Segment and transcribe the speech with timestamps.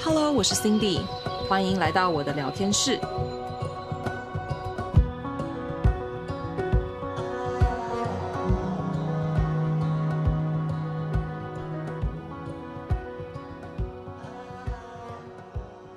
[0.00, 1.00] Hello，我是 Cindy，
[1.48, 3.00] 欢迎来到我的聊天室。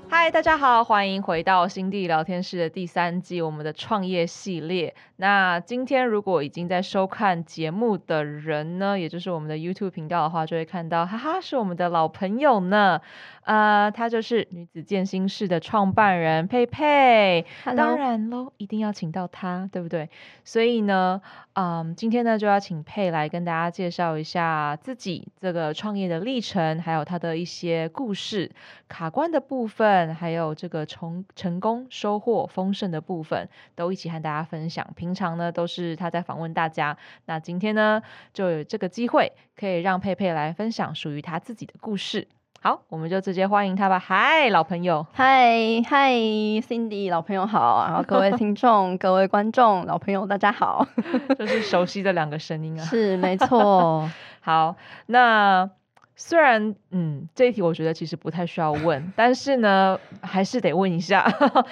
[0.10, 4.96] 嗨，大家好，欢迎回到 Cindy 聊天室的第三季，我们的创业系列。
[5.16, 13.00] 那今天如果已经在收看节目的人呢，也就是我们的 YouTube 频道的话，就会看到，哈哈，是我们的老朋友呢。
[13.44, 17.46] 呃，她就是女子健心室的创办人佩佩。
[17.76, 20.10] 当然喽，一定要请到她，对不对？
[20.44, 21.22] 所以呢，
[21.54, 28.52] 嗯，今天呢就要请佩来跟大家介绍一下自己这个创业的历程，还有她的一些故事、
[28.88, 34.88] 卡关的部分，还有这个从成功、收获、丰盛的部分，都一起和大家分享。
[34.96, 38.02] 平常呢都是她在访问大家，那今天呢
[38.34, 42.28] 就有这个机会，可以让佩佩来分享属于她自己的故事。
[42.64, 43.98] 好，我们就直接欢迎他吧。
[43.98, 45.04] 嗨，老朋友。
[45.14, 47.84] 嗨嗨，Cindy，老朋友好。
[47.88, 50.88] 然后各位听众、各位观众、老朋友，大家好。
[51.40, 52.86] 就是熟悉的两个声音啊。
[52.86, 54.08] 是，没错。
[54.42, 54.76] 好，
[55.08, 55.68] 那
[56.16, 61.28] 虽然嗯，这一题我觉得其实不太需要问，但是呢，还是得问一下。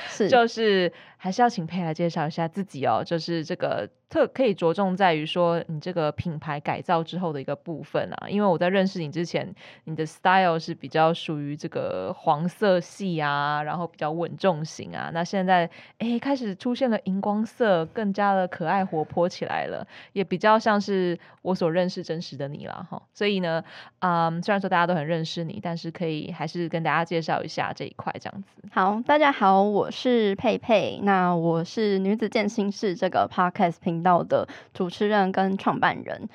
[0.07, 3.03] 是，就是还是要请佩来介绍一下自己哦。
[3.05, 3.87] 就是这个。
[4.09, 9.53] 特可以着重在于说你这个品牌改造之后的一个部分啊，因为我在认识你之前，
[9.83, 15.11] 你的 style 是比较属于这个黄色系啊，然后比较稳重型啊。
[15.13, 22.99] 那现在哎开始出现了荧光色，更加的可爱活泼起来了，也比较像是我所认识真实的你了哈。
[23.13, 23.63] 所以呢，
[23.99, 28.67] 嗯，虽然说大家都很认识你，但是可以还是跟大家介绍一下这一块这样子。
[28.71, 36.29] 好，大家好，我是佩佩，那我是女子健心室这个 podcast 频道的主持人跟创办人，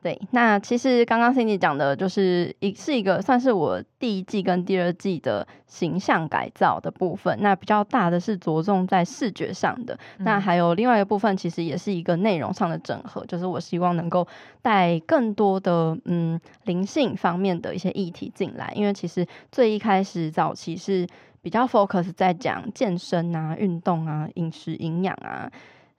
[0.00, 14.24] 对，那其实刚刚 Cindy 讲的就是一是一个算是我第一季跟第二季的形象改造的部分，那比较大的是着重在视觉上的，嗯、那还有另外一个部分其实也是一个内容上的整合，就是我希望能够
[14.62, 21.04] 带更多的嗯灵性方面的一些议题进来，因为其实最一开始早期是
[21.42, 25.50] 比较 focus 在讲健身啊、运动啊、饮食营养啊。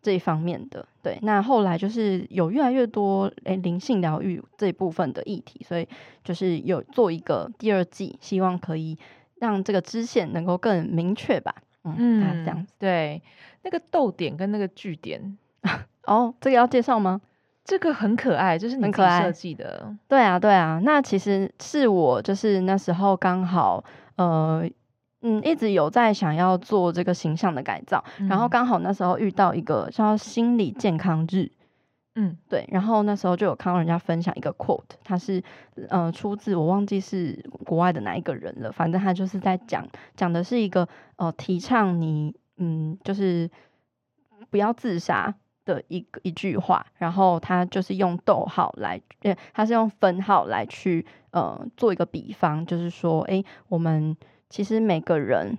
[0.03, 5.87] 这一方面的，对，那后来就是有越来越多诶灵性疗愈这一部分的议题，所以
[6.23, 8.97] 就是有做一个第二季，希望可以
[9.35, 11.53] 让这个支线能够更明确吧。
[11.83, 12.73] 嗯，嗯这样子。
[12.79, 13.21] 对，
[13.61, 15.37] 那个逗点跟那个句点，
[16.07, 17.21] 哦，这个要介绍吗？
[17.63, 19.95] 这个很可爱，就是你可爱设计的。
[20.07, 23.83] 对啊，对啊，那其实是我就是那时候刚好
[24.15, 24.67] 呃。
[25.23, 31.47] 嗯，一直有在想要做这个形象的改造，嗯、然后刚好那时候遇到一个叫心理健康日，
[32.15, 35.43] 嗯，对，然后那时候就有看到人家分享一个 quote，他是
[35.89, 40.87] 呃出自我忘记是国外的哪一个人了，反正他就是在讲讲的是一个
[41.17, 43.47] 呃提倡你嗯就是
[44.49, 45.31] 不要自杀
[45.65, 54.17] 的一个一句话，然后他就是用逗号来，呃，他是用分号来去呃做一个比方，就是说，哎，我们。
[54.51, 55.57] 其实每个人，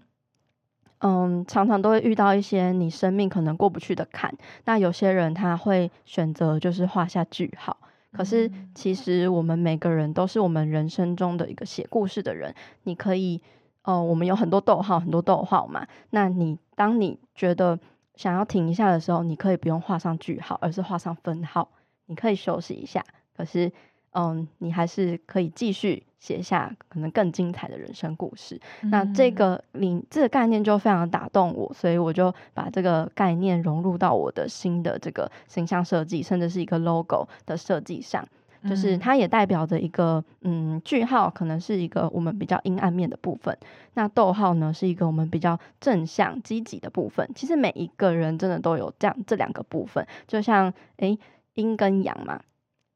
[0.98, 4.36] 嗯，常常都会遇到一些你生命可能过不去的坎。
[4.66, 7.78] 那有些人他会选择就是画下句号。
[8.12, 12.54] 可是其实我们每个人都是我们人生中的一个写故事的人。
[12.82, 13.40] 你可以，
[13.84, 15.86] 哦、呃，我们有很多逗号，很多逗号嘛。
[16.10, 17.80] 那你当你觉得
[18.14, 21.70] 想要停一下的时候，你可以不用画上句号，而是画上分号。
[22.04, 23.02] 你可以休息一下。
[23.34, 23.72] 可是。
[24.12, 28.60] 嗯，你还是可以继续写下可能更精彩的人生故事。
[28.82, 38.26] 嗯、那这个你这个概念就非常打动我，所以我就把这个概念融入到我的新的这个形象设计，甚至是一个 logo 的设计上。
[38.64, 43.58] 就是它也代表着一个嗯句号，可能是一个我们比较阴暗面的部分。
[43.94, 47.28] 那逗号呢，是一个我们比较正向积极的部分。
[47.34, 51.18] 其实每一个人真的都有这样这两个部分，就像诶
[51.54, 52.40] 阴跟阳嘛。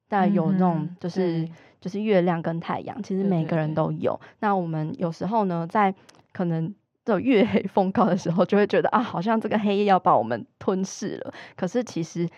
[0.08, 1.50] 但有那种就是、嗯、
[1.80, 4.18] 就是月亮跟太阳，其实每个人都有。
[4.38, 5.92] 那我们有时候呢，在
[6.32, 6.72] 可能
[7.04, 11.34] 这种月黑风高的时候，就会觉得啊，好像这个黑夜要把我们吞噬了。
[11.56, 12.28] 可是其实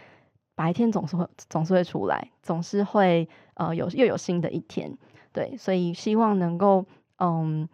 [0.54, 4.96] 白天总是会总是会出来，总是会呃有又有新的一天。
[5.32, 6.86] 对，所以希望能够
[7.18, 7.68] 嗯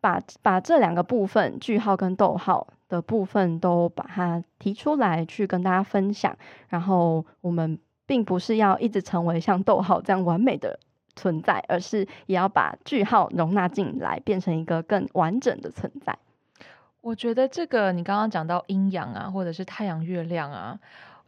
[0.00, 6.34] 把把这两个部分句号跟逗号的部分都把它提出来，去跟大家分享。
[6.68, 7.78] 然后我们。
[8.10, 10.80] 并不是要一直成为像逗号这样完美的
[11.14, 16.18] 存在，而是也要把句号容纳进来，变成一个更完整的存在。
[17.02, 20.80] 我觉得这个你刚刚讲到阴阳啊，或者是太阳、月亮啊，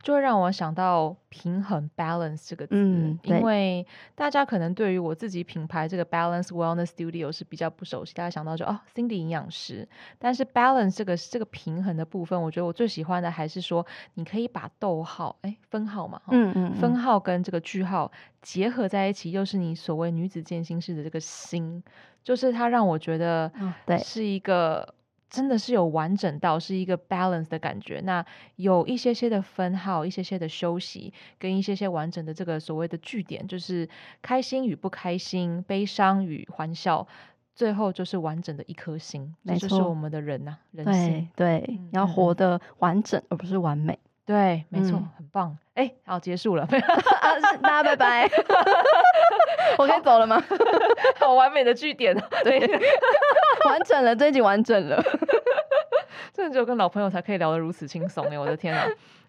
[0.02, 9.88] 就会让我想到平衡 （balance） 这个词，嗯，因为大家可能对于我自己品牌这个 Balance Wellness Studio 是比较不熟悉，大家想到就哦，Cindy 营养师。
[10.18, 18.10] 但是 balance 这个这个平衡的部分，我觉得我最喜欢的还是说，你可以把逗号，哎，分号嘛，嗯嗯，分号跟这个句号
[18.40, 21.80] 结合在一起，又是你所谓女子健心室的这个心，
[22.24, 23.52] 就是它让我觉得，
[23.86, 24.92] 对，是一个。
[25.32, 28.22] 真的是有完整到是一个 balance 的感觉，那
[28.56, 33.88] 有一些些的分号，一些些的休息，跟一些些完整的这个所谓的句点，就是
[34.20, 37.08] 开心与不开心，悲伤与欢笑，
[37.54, 46.66] 最后就是完整的一颗心，这就是我们的人呐、啊，人性，对，对嗯、要活得完整而不是完美，对，没错，嗯、很棒，哎，好，结束了，
[47.62, 48.30] 大家拜拜，
[49.78, 50.44] 我可以走了吗？
[51.18, 52.14] 好， 好完美的句点，
[52.44, 52.60] 对。
[53.64, 55.02] 完整了，这一集完整了，
[56.32, 58.38] 真的只有跟老朋友才可以聊得如此轻松哎！
[58.38, 58.86] 我的天啊，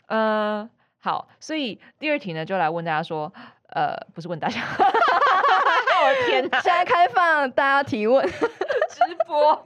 [0.08, 0.70] 呃，
[1.00, 3.32] 好，所以第二题呢，就来问大家说，
[3.68, 9.62] 呃，不是问大家， 我的天哪，现在开放大家提问，直播，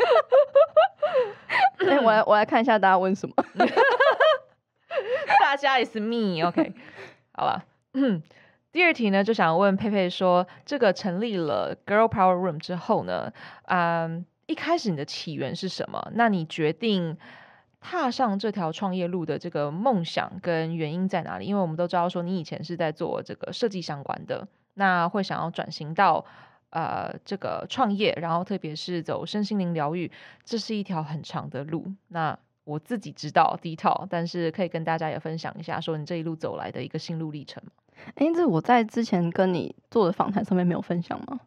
[1.79, 3.35] 哎、欸，我来我来看一下大家问什么，
[5.39, 6.73] 大家 is me，OK，okay.
[7.33, 7.63] 好吧，
[7.93, 8.21] 嗯，
[8.71, 13.31] 第二题呢，就想问佩佩说，这个成立了 Girl Power Room 之后呢，
[13.65, 14.25] 嗯。
[14.47, 16.11] 一开始你的起源是什么？
[16.15, 17.17] 那你决定
[17.79, 21.45] 踏上这条创业路的这个梦想跟原因在哪里？
[21.45, 26.25] 因为我们都知道说你以前是在做这个设计相关的，那会想要转型到
[26.69, 30.11] 呃这个创业，然后特别是走身心灵疗愈，
[30.45, 31.93] 这是一条很长的路。
[32.07, 37.63] 那我自己知道第一套，但是可以跟大家也分享一下，说你这一路走来的一个心路历程。
[38.15, 41.39] 哎，这我在之前跟你做的访谈上面没有分享吗？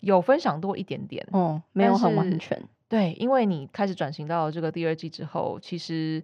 [0.00, 2.60] 有分享多一点点，哦，没有很完全。
[2.88, 6.20] 对，因为你开始转型到这个第二季之后，其实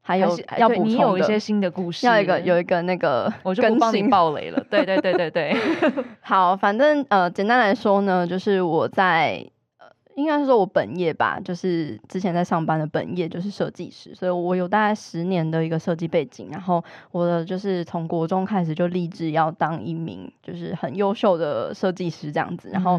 [0.00, 4.66] 还有要补充，你有一些新的故事，要一个有一个那个，我就不帮你爆雷了。
[4.70, 5.54] 对对对对对，
[6.22, 9.46] 好，反正呃，简单来说呢，就是我在。
[10.16, 16.48] 应该是说，我本业吧，就是之前在上班的本业就是设计师，所以我有大概十年的一个设计背景。
[16.50, 16.82] 然后
[17.12, 22.98] 我的就是从国中开始就立志要当一名就是很优秀的设计师这样子，然后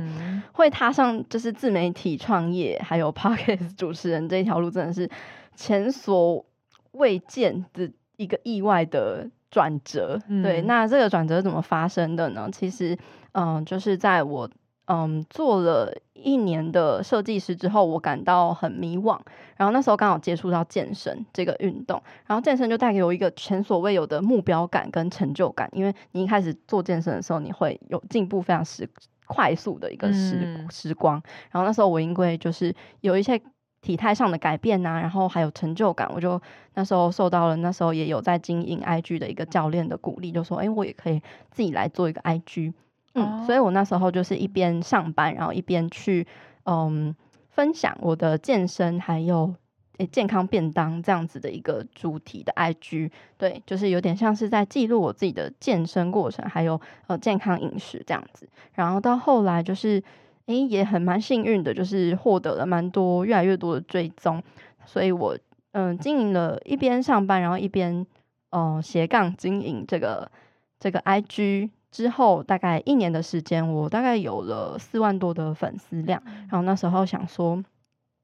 [0.54, 5.10] 会踏上就是自媒体创业还有 Podcast 主持人这一条路，真的是
[5.56, 6.46] 前所
[6.92, 10.22] 未见的一个意外的转折。
[10.28, 12.48] 嗯、对，那这个转折怎么发生的呢？
[12.54, 12.96] 其实，
[13.32, 14.48] 嗯，就是在我。
[14.88, 19.20] 嗯，做了一年的设计师之后，我感到很迷惘。
[19.58, 25.70] 然后那时候刚好接触到健身这个运动，然后健身就带给我一个前所未有的目标感跟成就感。
[25.74, 28.90] 因为你一开始做健身的时候，你会有进步非常时
[29.26, 31.22] 快速的一个时、嗯、时光。
[31.52, 33.42] 然后那时候我因为就是有一些
[33.82, 36.42] 体态上的改变呐、啊，然后还有成就感，我就
[36.76, 42.74] 那时候受到了那时候也有在经营 IG 的一个教练的鼓励，就说：“哎，我也可以自己来做一个 IG。”
[43.18, 46.26] 嗯，所以我那时候就是一边上班，然后一边去
[46.64, 47.16] 嗯
[47.50, 49.54] 分享我的健身还有
[49.98, 58.48] 诶健康便当这样子的一个主题的 IG，对，就是有点像是在记录我自己的健身过程，还有呃健康饮食这样子。
[58.74, 60.04] 然后到后来就是
[60.46, 64.42] 诶也很蛮幸运的，就是获得了蛮多越来越多的追踪，
[64.86, 65.36] 所以我
[65.72, 68.06] 嗯经营了一边上班，然后一边
[68.52, 70.32] 呃斜杠经营这个
[70.80, 71.72] 这个 IG。
[71.98, 76.22] 之后大概一年的时间，我大概有了四万多的粉丝量。
[76.42, 77.60] 然后那时候想说，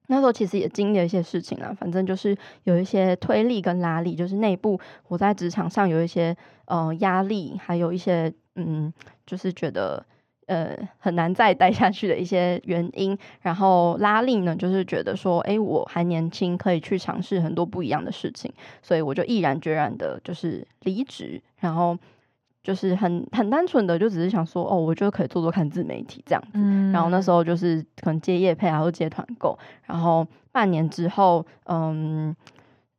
[0.05, 8.93] 那时候其实也经历了一些事情啊，反正就是有一些推力跟拉力，就是内部我在职场上有一些呃压力，还有一些嗯，
[9.25, 10.05] 就是觉得
[10.45, 13.17] 呃很难再待下去的一些原因。
[13.41, 18.53] 然后拉力呢，就是觉得说，哎，我还年轻，可以去尝试很多不一样的事情，
[18.83, 21.97] 所以我就毅然决然的，就是离职，然后。
[22.63, 26.51] 就是很很单纯的，就只是想说，哦，我觉得可以做做看自媒体这样子。
[26.53, 29.59] 嗯、然后那时候就是可能接业配，然后接团购。
[29.85, 32.33] 然后半年之后，嗯，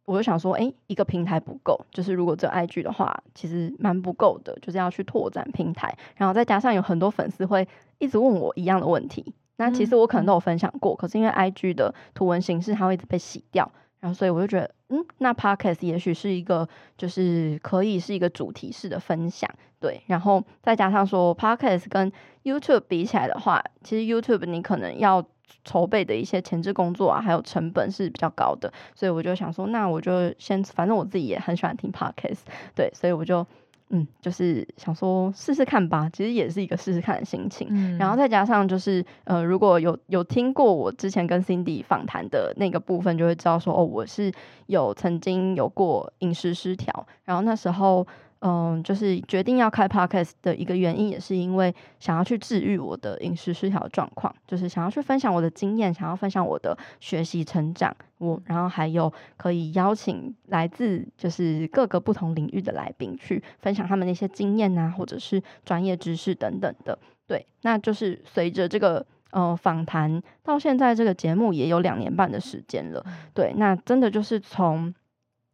[0.05, 5.97] 我就想说，哎，一个平台不够，就是如果这 IG 的话，其实蛮不够的，就是要去拓展平台。
[6.17, 7.67] 然后再加上有很多粉丝会
[7.99, 13.73] 一直问我一样的问题，那其实我可能都有分享过，嗯、可是因为 IG 的图文形式它会一直被洗掉。
[14.05, 16.69] 然后，所以我就觉得，嗯，那 Podcast 也许是一个，
[16.99, 20.03] 就是可以是一个主题式的分享，对。
[20.05, 25.25] 然后再加上说，Podcast 跟 YouTube 比起来的话，其实 YouTube 你可能要
[25.65, 28.71] 筹备的一些前置工作啊，还有成本是比较高的。
[28.95, 32.41] 所以我就想说，那我就先，反正我自己也很喜欢听 Podcast，
[32.75, 33.47] 对，所以我就
[33.91, 37.69] 嗯，就是想说试试看吧，其实也是一个试试看的心情。
[37.71, 44.33] 嗯，然后再加上就是呃，如果有有听过我之前跟 Cindy 访谈的那个部分，就会知道说哦，我是
[44.67, 48.07] 有曾经有过饮食失调，然后那时候。
[48.47, 66.99] 嗯，就是决定要开 podcast 的一个原因，也是因为想要去治愈我的饮食失调状况，就是想要去分享我的经验，想要分享我的学习成长，我然后还有可以邀请来自就是各个不同领域的来宾去分享他们的一些经验啊，或者是专业知识等等的。
[67.27, 73.05] 对，那就是随着这个呃访谈到现在，这个节目也有两年半的时间了。
[73.35, 74.95] 对，那真的就是从。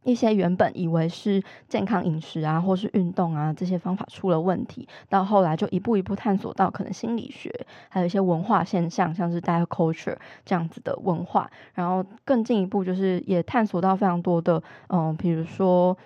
[0.03, 7.53] 一些原本以为是健康饮食啊，或是运动啊这些方法出了问题，到后来就一步一步探索到可能心理学，
[7.89, 15.97] 还有一些文化现象，像是 diet culture 这样子的文化，然后更进一步就是也探索到非常多的，嗯，比如说，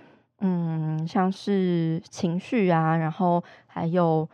[0.41, 4.29] 嗯，像是情绪啊，然后还有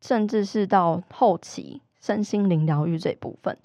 [0.00, 3.56] 甚至是到后期身心灵疗愈这一部分。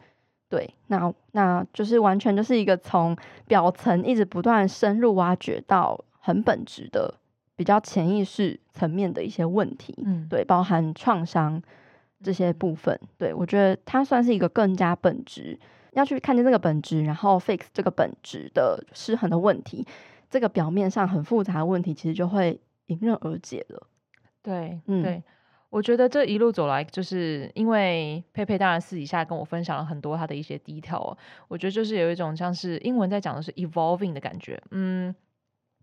[0.49, 3.15] 对，那那就是完全就是一个从
[3.47, 7.13] 表层一直不断深入挖掘到很本质的
[7.55, 11.61] 比较潜意识层面的一些问题，嗯，对，包含创伤
[12.23, 15.59] 这些部分，对，我觉得它算是一个更加本质，
[15.91, 19.85] 要去看见这个本质，然后 fix 这个本质的失衡的问题，
[20.31, 23.87] 这个表面上很复杂的问题，其实就会迎刃而解了。
[24.41, 25.21] 对，嗯，对。
[25.69, 31.15] 我觉得这一路走来，就是因为佩佩当然私底下跟我分享了很多他的一些 detail，
[31.47, 35.13] 我觉得就是有一种像是英文在讲的是 evolving 的感觉，嗯，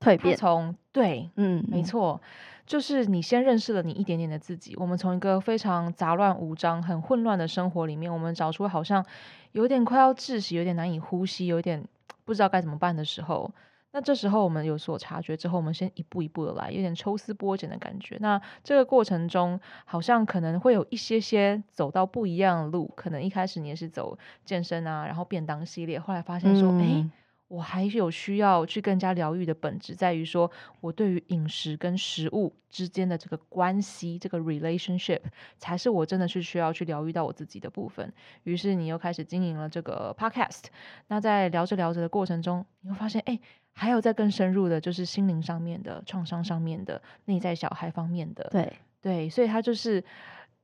[0.00, 0.36] 蜕变。
[0.36, 2.20] 从对，嗯，没错，
[2.66, 4.74] 就是你先认识了你一点点的自己。
[4.76, 9.06] 我们从一个非常杂乱无章、很混乱的生活里面，我们找出好像
[9.52, 11.86] 有点快要窒息、有点难以呼吸、有点
[12.24, 13.52] 不知道该怎么办的时候。
[13.92, 18.18] 那这时候我们有所察觉之后，我们先一步一步的来，有点抽丝剥茧的感觉。
[18.20, 22.92] 那这个过程中，好像可能会有一些些走到不一样的路。
[22.94, 27.08] 可能一开始你也是走健身啊，然后便当系列，后来发现说，哎、
[27.48, 30.50] 我还有需要去更加疗愈的本质，在于说
[30.80, 35.20] 我对于饮食跟食物之间的这个关系，这个 relationship，
[35.58, 38.12] 才是我真的是需要去疗愈到我自己的部分。
[38.44, 40.64] 于是你又开始经营了这个 podcast。
[41.08, 43.38] 那在聊着聊着的过程中，你会发现，哎。
[43.78, 48.72] 还有在更深入的，就是心灵上面的创伤上面的内在小孩方面的，对
[49.02, 50.02] 对，所以他就是，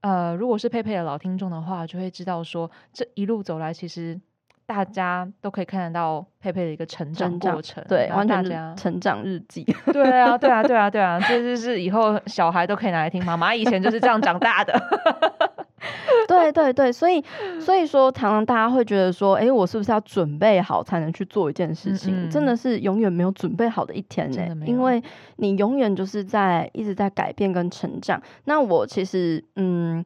[0.01, 4.19] 呃，如果是佩佩的老听众的话，就会知道说，这一路走来，其实
[4.73, 9.63] 大家都可以看得到佩佩的一个成长过程，对，完全家成长日记，
[9.93, 14.73] 对啊， 对啊，对啊，对啊，这就是以后小孩都可以拿来听，妈妈以前就是这样长大的。
[16.27, 17.23] 对对对，所以
[17.61, 22.15] 所以说，常常大家会觉得说，哎，我是不是要准备好才能去做一件事情？
[22.15, 25.03] 嗯嗯，真的是永远没有准备好的一天呢，因为
[25.37, 28.23] 你永远就是在一直在改变跟成长。
[28.45, 30.03] 那我其实，嗯，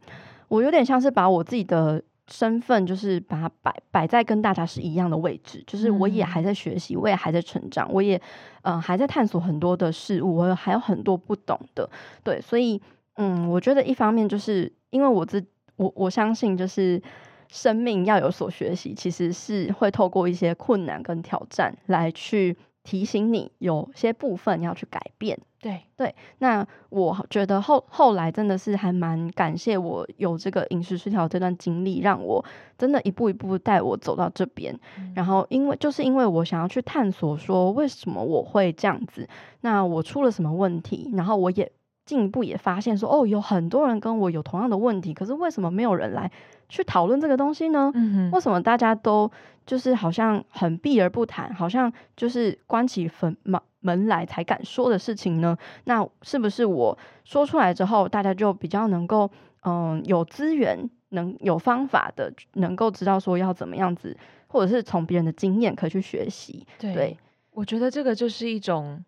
[0.49, 8.17] 我有点像是把我自己的身份，就是把它摆摆在跟大家是一样的位置，就是我也还在学习，我也还在成长，我也
[8.63, 11.89] 嗯、呃、还在探索很多的事物，我还有很多不懂的。
[12.25, 12.81] 对，所以
[13.15, 15.45] 嗯，我觉得一方面就是因为我自
[15.77, 17.01] 我我相信，就是
[17.49, 25.39] 生命要有所学习，其实是会透过一些困难跟挑战来去提醒你，有些部分要去改变。
[25.67, 32.45] 对对，那我觉得后后来真的是还蛮感谢我有这个饮食失调这段经历，让我
[32.79, 34.79] 真的一步一步带我走到这边。
[35.15, 39.29] 然后因为就是因为我想要去探索说为什么我会这样子，
[39.63, 41.73] 那我出了什么问题，然后我也。
[42.07, 46.31] 进一步也发现说，哦，有很多人跟我有同样的问题，可是为什么没有人来
[46.69, 47.91] 去讨论这个东西呢？
[47.95, 49.31] 嗯，为什么大家都
[49.65, 53.11] 就是好像很避而不谈，好像就是关起
[53.45, 55.57] 门门来才敢说的事情呢？
[55.85, 59.31] 那是不是我说出来之后，大家就比较能够
[59.65, 64.17] 嗯有资源，能有方法的，能够知道说要怎么样子，
[64.49, 66.67] 或者是从别人的经验可以去学习？
[66.79, 67.17] 对，对，
[67.53, 69.03] 我觉得这个就是一种。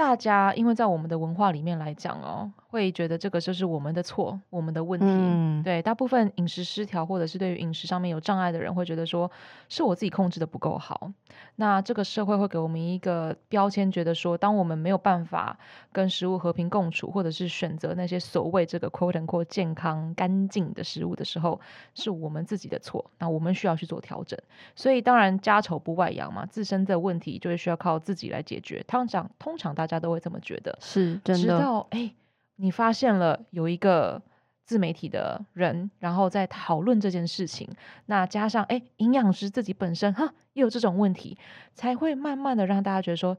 [0.00, 5.04] 大家因为在我们的文化里面来讲哦，会觉得这个就是我们的错，我们的问题。
[5.06, 9.30] 嗯、对，大部分饮食失调或者是对于饮食上面有障碍的人，会觉得说
[9.68, 11.12] 是我自己控制的不够好。
[11.56, 15.58] 那这个社会会给我们一个标签，觉得说当我们没有办法
[15.92, 21.60] 跟食物和平共处，或者是选择那些所谓这个 quote unquote 健康干净的食物的时候，
[21.94, 23.04] 是我们自己的错。
[23.18, 24.38] 那我们需要去做调整。
[24.74, 28.82] 所以当然家丑不外扬嘛，自身的问题就会需要靠自己来解决。
[28.88, 29.89] 通常通常大。
[29.90, 31.42] 大家都会这么觉得，是真的。
[31.42, 32.14] 直到哎，
[32.56, 34.22] 你发现了有一个
[34.64, 37.68] 自媒体的人，然后在讨论这件事情，
[38.06, 41.36] 那加上哎，营养师自己本身哈也有这种问题，
[41.74, 43.36] 才会慢慢的让大家觉得说，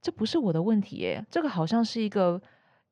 [0.00, 2.40] 这不是我的问题耶，这个好像是一个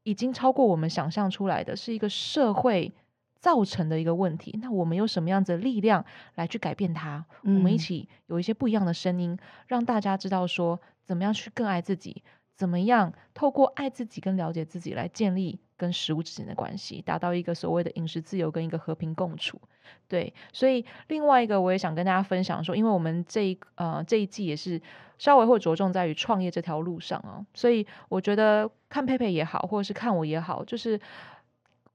[0.02, 2.92] 已经超过我们想象出来的，是一个社会
[3.40, 4.58] 造成的一个问题。
[4.60, 7.24] 那我们有什么样子的力量来去改变它？
[7.42, 12.22] 嗯、我们一起有一些不一样的声音，让大家知道说，怎么样去更爱自己，
[12.58, 19.60] 怎么样透过爱自己跟了解自己来建立跟食物之间的关系，达到一个所谓的饮食自由跟一个和平共处。
[20.08, 24.82] 对，所以另外一个我也想跟大家分享说，因为我们这一呃这一季也是
[25.18, 31.00] 稍微会着重在于创业这条路上啊，所以我觉得看佩佩也好，或者是看我也好，就是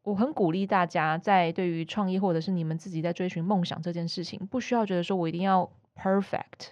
[0.03, 6.71] 我很鼓励大家在对于创业或者是你们自己在追寻梦想这件事情，不需要觉得说我一定要 perfect，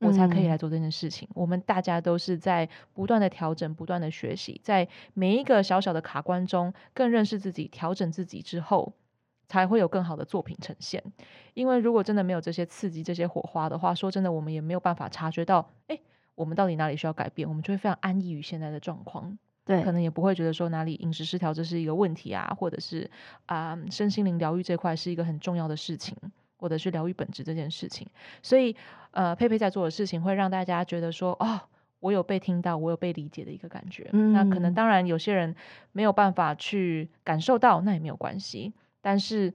[0.00, 1.28] 我才可以来做这件事情。
[1.30, 8.92] 嗯、我们大家都是在不断的调整、不断的学习，在每一个小小的卡关中更认识自己、调整自己之后。
[9.48, 11.00] 才会有更好的作品呈现。
[11.54, 15.96] 因为如果真的没有这些刺激、这些火花的话，说真的，我们也没有办法察觉到，哎，
[16.34, 19.38] 我们到底哪里需要改变，我们就会非常安逸于现在的状况。
[19.64, 23.08] 对，可能也不会觉得说哪里饮食失调这是一个问题啊，或者是
[23.46, 26.16] 啊、呃，身心灵疗愈这块是一个很重要的事情，
[26.56, 28.06] 或者是疗愈本质这件事情。
[28.42, 28.74] 所以，
[29.10, 31.60] 呃，佩佩在做的事情会让大家觉得说，哦，
[32.00, 34.08] 我有被听到，我有被理解的一个感觉。
[34.12, 35.54] 嗯，那可能当然有些人
[35.92, 38.72] 没有办法去感受到，那也没有关系。
[39.00, 39.52] 但是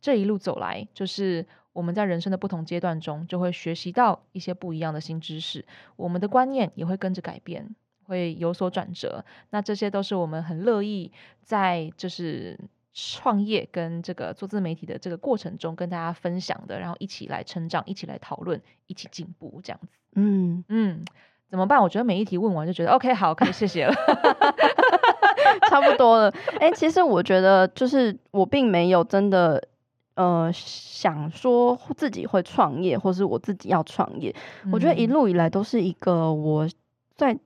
[0.00, 5.64] 这一路走来，就是我们在人生的不同阶段中，就会学习到一些不一样的新知识，
[5.96, 7.74] 我们的观念也会跟着改变，
[8.04, 9.24] 会有所转折。
[9.50, 11.12] 那这些都是我们很乐意
[11.42, 12.58] 在就是
[12.92, 19.88] 创业跟这个做自媒体的这个过程中跟大家分享的，然后一起来成长，一起来讨论，一起进步，这样子。
[20.16, 21.04] 嗯嗯，
[21.48, 21.80] 怎么办？
[21.80, 23.94] 我觉得每一题问完就觉得 OK，好，可以谢谢了。
[25.68, 29.62] 差不多了，哎、欸，其实我觉得就是我并没有真的
[30.14, 34.34] 呃想说自己会创业，或是我自己要创业。
[34.64, 36.68] 嗯、我觉得一路以来都是一个我
[37.16, 37.38] 在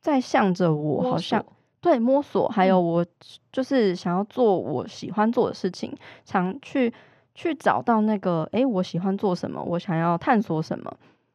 [0.00, 1.53] 在向着我好像摸
[1.84, 3.04] 对摸索，还有我
[3.52, 5.92] 就是想要做我喜欢做的事情，
[6.24, 6.90] 想去
[7.34, 10.90] 去找到那个哎、欸，我喜欢做什么，我想要探索什么，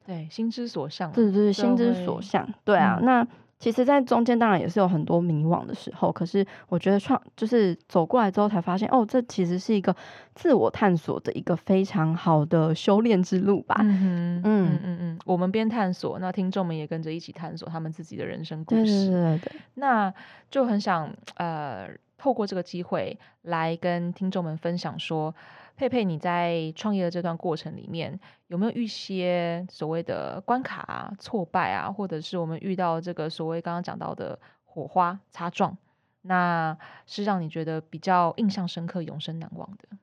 [0.07, 3.27] 对，心之所向，对对对，心之所向，对啊，嗯、那。
[3.59, 9.93] 其实，在中间当然也是有很多迷惘的时候，可是我觉得创就是走过来之后才发现，哦，这其实是一个
[10.33, 13.75] 自我探索的一个非常好的修炼之路吧。
[13.81, 18.83] 嗯嗯嗯嗯嗯，我们边探索，那听众们也跟着一起探索他们自己的人生故事。
[18.85, 20.13] 对对对对，那
[20.49, 25.35] 就很想呃，透过这个机会来跟听众们分享说。
[25.79, 35.77] 佩佩，你在创业的这段过程里面，有没有一些所谓的关卡、挫败啊，或者是我们遇到这个所谓刚刚讲到的火花擦撞，
[36.21, 39.97] 那是让你觉得比较印象深刻、永生难忘的？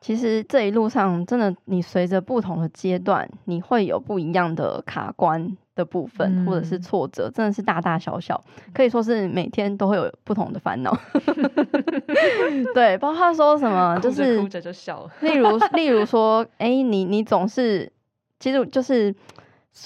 [0.00, 10.96] 其实这一路上，真的，你随着不同的阶段，你会有不一样的卡关的部分，嗯、或者是挫折，真的是大大小小，可以说是每天都会有不同的烦恼。
[12.74, 15.10] 对，包括说什么，就是哭着就笑了。
[15.20, 17.90] 例如，例如说，哎、欸，你你总是，
[18.38, 19.14] 其实就是。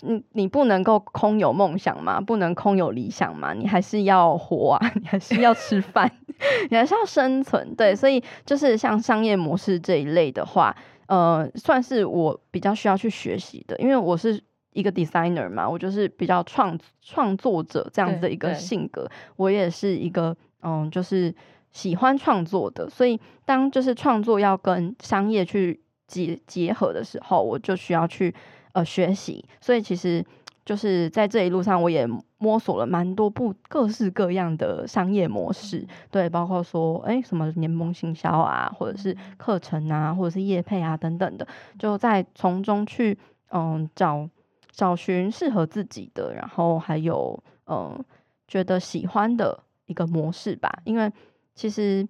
[0.00, 6.11] 你你不能够空有梦想嘛，不能空有理想嘛，你还是要活啊， 你还是要吃饭，
[6.70, 10.74] 你还是要生存，对，所以就是像商业模式这一类的话，
[11.07, 14.42] 呃，算是我比较需要去学习的，因为我是
[14.74, 21.34] 一个 designer 嘛，我就是比较创创作者这样子的一个性格，我也是一个嗯，就是
[21.72, 28.34] 喜欢创作的，所以当就是创作要跟商业去结结合的时候，我就需要去。
[28.74, 30.20] 呃，学习，所以其实
[30.64, 32.04] 就是在这一路上，我也
[32.38, 41.46] 摸索了蛮多不各式各样的商业模式，对，包括说，哎，什么联盟行销啊，或者是课程啊，或者是业配啊等等的，
[41.78, 43.16] 就在从中去，
[43.52, 44.28] 嗯，找
[44.74, 48.04] 找寻适合自己的，然后还有，嗯，
[48.46, 50.70] 觉得喜欢的一个模式吧。
[50.84, 51.10] 因为
[51.54, 52.06] 其实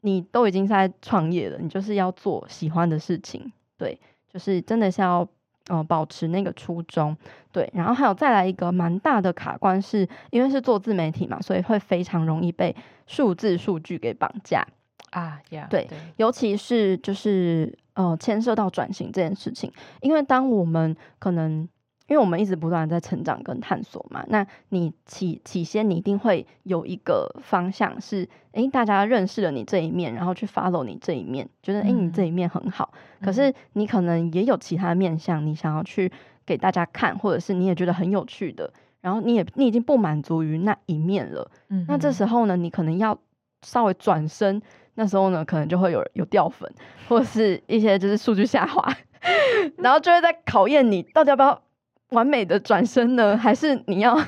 [0.00, 4.00] 你都已经在创业了，你就是要做喜欢的事情，对，
[4.32, 5.28] 就是真的是要。
[5.70, 7.14] 嗯、呃，保持那个初衷，
[7.52, 12.74] 对，然后还有再来一个蛮大的卡关是，是因为是做自媒体嘛，所以会非常容易被
[13.06, 14.66] 数字数据给绑架
[15.10, 21.68] 啊，yeah, 对，对，尤其是就是呃牵涉到转型这件事情，因为当我们可能。
[22.08, 32.92] 因为我们一直不断在成长跟探索嘛，那你起起先你一定会有一个方向是，诶，大家认识了你这一面，然后去 follow 你这一面，觉得诶，你这一面很好。
[33.20, 36.10] 嗯、可是你可能也有其他面向，你想要去
[36.46, 41.50] 给大家看，或者是你也觉得很有趣的，然后你也你已经不满足于那一面了。
[41.68, 43.18] 嗯，那这时候呢，你可能要
[43.60, 44.62] 稍微转身，
[44.94, 46.72] 那时候呢，可能就会有有掉粉，
[47.06, 48.90] 或者是一些就是数据下滑，
[49.76, 51.62] 然后就会在考验你到底要不要。
[52.10, 53.36] 完美的转身呢？
[53.38, 54.18] 还是你要，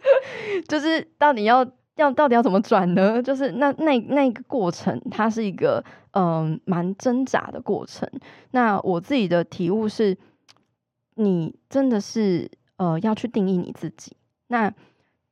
[0.68, 3.22] 就是到底要要到底要怎么转呢？
[3.22, 8.08] 就是那那那个过程，它是一个嗯蛮挣扎的过程。
[8.50, 10.16] 那我自己的体悟是，
[11.14, 14.16] 你真的是呃要去定义你自己。
[14.48, 14.72] 那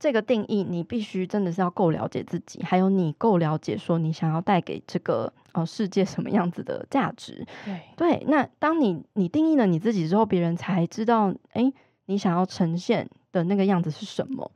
[0.03, 7.47] 这个定义，你必须真的是要够了解自己，还有你够了解说你想要带给这个呃世界什么样子的价值。
[7.65, 11.73] 对对，那当你你定义了你自己之后，别人才知道，哎，
[12.07, 14.51] 你想要呈现的那个样子是什么。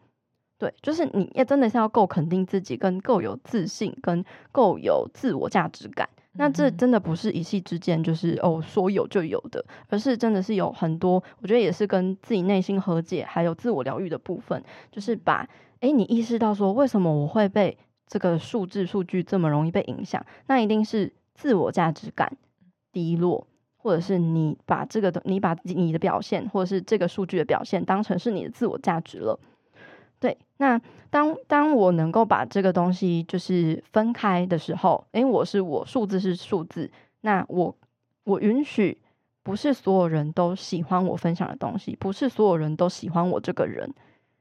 [0.58, 6.08] 对，就是你也真的是要够肯定自己，跟够有自信，跟够有自我价值感。
[6.38, 15.48] 那这真的不是一夕之间，就是哦说有就有的，而是真的是有很多，我觉得也是跟自己内心和解，还有自我疗愈的部分，就是把
[15.80, 20.24] 诶你意识到说，为什么我会被这个数字数据这么容易被影响？
[20.46, 22.36] 那一定是自我价值感
[22.92, 23.46] 低落，
[23.76, 29.38] 或者是你把这个的你把你的表现，或者是这个数据的表现当成是你的自我价值了。
[30.18, 30.80] 对，那
[31.16, 36.90] 当当我能够把这个东西就是分开的时候，诶，我是我，数字是数字，
[37.22, 37.74] 那我
[38.24, 38.98] 我允许
[39.42, 43.90] 不是所有人都喜欢我分享的东西，不是所有人都喜欢我这个人，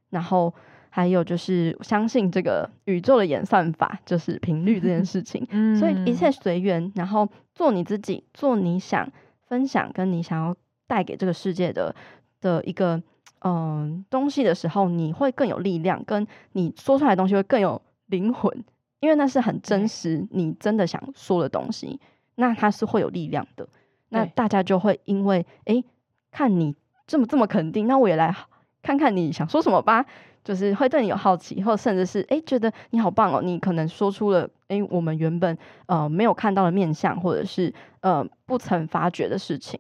[0.10, 0.54] 然后
[0.90, 9.10] 还有就是相信这个宇宙的演算法，就是频率这件事情， 嗯，所以一切随缘，然后做你自己，做你想
[9.48, 10.54] 分享跟你想要
[10.88, 11.96] 带给这个世界的
[12.42, 13.02] 的一个。
[13.41, 18.63] 嗯，东西的时候你会更有力量，跟你说出来的东西会更有灵魂，
[19.00, 22.00] 因为那是很真实，你真的想说的东西，
[22.36, 23.67] 那它是会有力量的。
[24.10, 25.84] 那大家就会因为哎，
[26.32, 28.36] 看你这么这么肯定，那我也来
[28.82, 30.06] 看看你想说什么吧，
[30.43, 39.80] 就是会对你有好奇，或甚至是哎觉得你好棒哦，你可能说出了哎我们原本呃没有看到的面相，或者是呃不曾发觉的事情。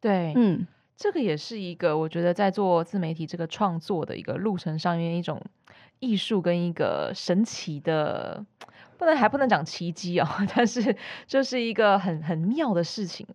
[0.00, 0.66] 对，嗯。
[0.96, 5.42] 这个也是一个，我觉得在做自媒体这个创作的一个路程上面，一种
[5.98, 8.44] 艺术跟一个神奇的，
[8.98, 13.26] 不能还不能讲奇迹哦， 但是就是一个很很妙的事情，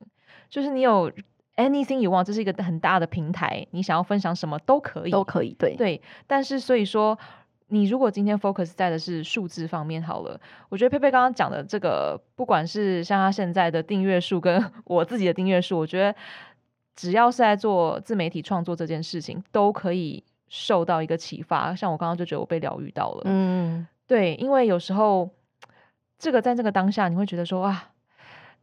[0.49, 1.11] 就是你有
[1.57, 6.01] anything you want，这是一个很大的平台，你想要分享什么都可以，都可以，对对。
[6.25, 7.17] 但是所以说，
[7.67, 10.39] 你如果今天 focus 在的是数字方面好了，
[10.69, 16.15] 我觉得佩佩刚刚讲的这个，不管是像他现在的订阅数跟 我自己的订阅数，我觉得。
[16.97, 21.75] 只要是在做自媒体创作这件事情，都可以受到一个启发。
[21.75, 25.29] 像我刚刚就觉得我被疗愈到了，嗯，对，因为有时候
[26.17, 27.91] 这个在这个当下，你会觉得说啊，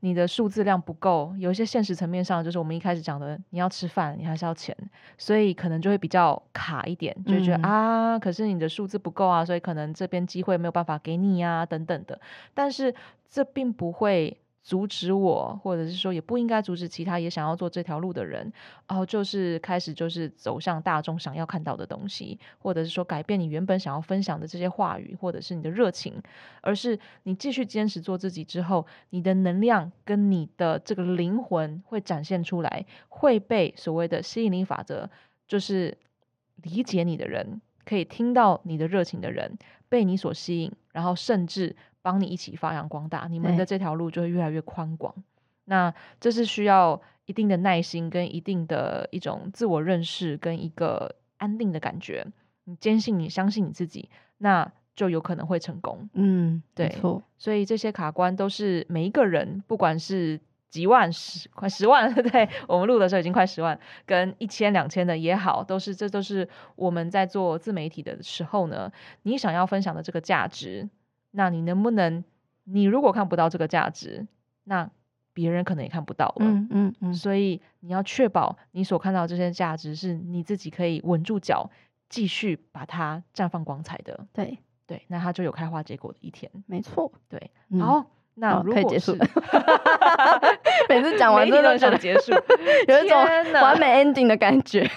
[0.01, 4.77] 你的数字量不够，有一些现实层面上，就是我们一开始讲的，你要吃饭，你还是要钱，
[5.17, 12.21] 所以可能就会比较卡一点，就觉得、嗯、啊，可是你的数字不够啊，所以可能这边机会没有办法给你啊，等等的。
[12.53, 12.93] 但是
[13.31, 14.37] 这并不会。
[14.65, 18.51] 阻止我，或者是说也不应该阻止其他也想要做这条路的人，
[18.89, 26.15] 然后就是开始就是走向大众想要看到的东西，或者是说改变你原本想要分享的这些话语，或者是你的热情，
[26.63, 35.07] 而是你继续坚持做自己之后，你的能量跟你的这个灵魂会展现出来，会被所谓的吸引力法则，
[35.47, 35.95] 就是
[36.63, 39.59] 理解你的人，可以听到你的热情的人，
[39.91, 41.77] 被你所吸引，然后甚至。
[42.05, 45.15] 帮你一起发扬光大，你们的这条路就会越来越宽广。
[45.65, 52.27] 那这是需要一定的耐心，跟一定的一种自我认识，跟一个安定的感觉。
[52.65, 56.07] 你坚信，你相信你自己，那就有可能会成功。
[56.13, 56.91] 嗯，对。
[56.91, 57.23] 错。
[57.39, 60.39] 所以这些卡关都是每一个人，不管是
[60.69, 70.87] 几万、十快十万， 对，我们录的时候已经快十万，跟一千、两千的也好，都是这都是我们在做自媒体的时候呢，你想要分享的这个价值。
[71.37, 72.25] 那你能不能？
[72.67, 74.27] 你如果看不到这个价值，
[74.65, 74.89] 那
[75.35, 76.37] 别人可能也看不到了。
[76.47, 77.13] 嗯嗯嗯。
[77.13, 81.69] 所以你要确保你所看到的这些价值是你自己可以稳住脚，
[82.09, 84.27] 继续把它绽放光彩的。
[84.33, 86.51] 对对，那它就有开花结果的一天。
[86.67, 87.13] 没错。
[87.29, 87.51] 对。
[87.79, 89.15] 好，那如果可以结束。
[90.89, 92.33] 每次讲完 都想结束，
[92.89, 93.19] 有一种
[93.61, 94.89] 完美 ending 的感觉。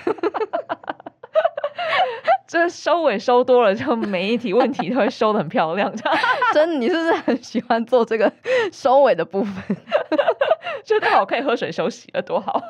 [2.47, 5.93] 这收尾收多了，就每一题问题都会收的很漂亮。
[6.53, 8.31] 真的，你是不是很喜欢做这个
[8.71, 9.77] 收尾的部分？
[10.85, 12.61] 就刚好可以喝水休息了，多好。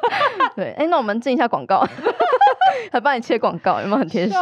[0.55, 1.85] 对，哎，那我们进一下广告，
[2.91, 4.39] 还帮你切广告，有没有很贴心？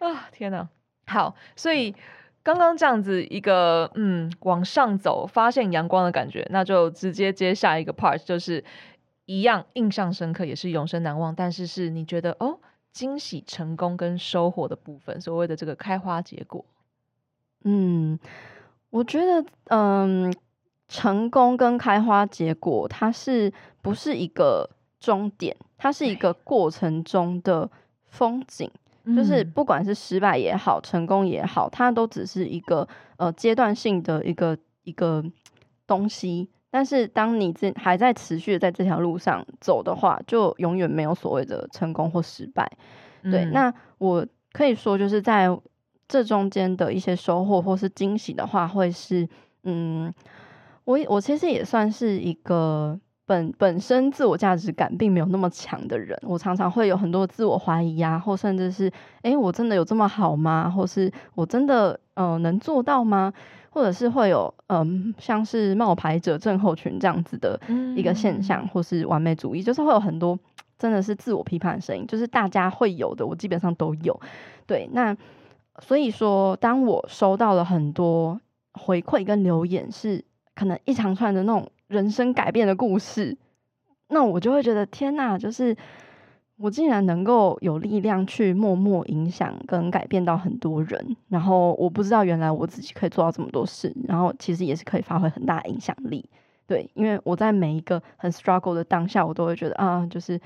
[0.00, 0.68] 啊，天哪！
[1.06, 1.94] 好，所以
[2.42, 8.64] 刚刚这样子一个嗯往上走，发现阳光的感觉，那就直接接下一个 part，就是
[9.26, 12.58] 一样印象深刻，也是永生难忘，但是是你觉得哦。
[12.94, 16.64] 惊喜、成功跟收获的部分，所谓的这个开花结果，
[17.64, 18.18] 嗯，
[18.90, 20.32] 我觉得，嗯，
[20.88, 23.52] 成功跟开花结果，它是
[23.82, 25.54] 不是一个终点？
[25.76, 27.68] 它是一个过程中的
[28.06, 28.70] 风景。
[29.14, 35.22] 就是不管是失败也好，成功也好，它都只是一个呃阶段性的一个一个
[35.86, 36.48] 东西。
[36.76, 42.68] 但是当你这还在持续的在这条路上走的话，就永远没有所谓的成功或失败。
[43.22, 45.46] 对，嗯、那我可以说，就是在
[46.08, 49.28] 这中间的一些收获或是惊喜的话，会是
[49.62, 50.12] 嗯，
[50.82, 52.98] 我我其实也算是一个。
[53.26, 60.68] 本本身自我价值感并没有那么强的人，我常常会有很多自我怀疑啊，或甚至是，诶，我真的有这么好吗？
[60.68, 63.32] 或是我真的，呃，能做到吗？
[63.70, 67.60] 或者是会有，嗯、呃，像是冒牌者症候群这样子的
[67.96, 70.38] 一个现象，嗯、或是完美主义，就是会有很多
[70.78, 74.20] 真的是自我批判的声音，就是大家会有的，我基本上都有。
[74.66, 75.16] 对，那
[75.80, 78.40] 所以说，当我收到了很多
[78.72, 80.24] 回馈跟留言，是
[80.54, 81.68] 可能一长串的那种。
[81.86, 83.36] 人生改变的故事，
[84.08, 85.36] 那我就会觉得天哪！
[85.36, 85.76] 就是
[86.56, 96.24] 我竟然能够有力量去默默影响跟改变到很多人，然后我不知道原来我自己可以做到这么多事，然后其实也是可以发挥很大影响力。
[96.66, 100.40] 对，因为我在每一个很 struggle 的当下，我都会觉得啊，就是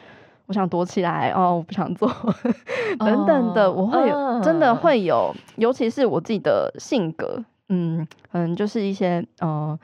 [0.46, 2.10] 我想躲起来哦，我不想做
[2.98, 9.78] 等等的，我会有真的会有，尤其是我自己的性格，嗯嗯，就是一些呃。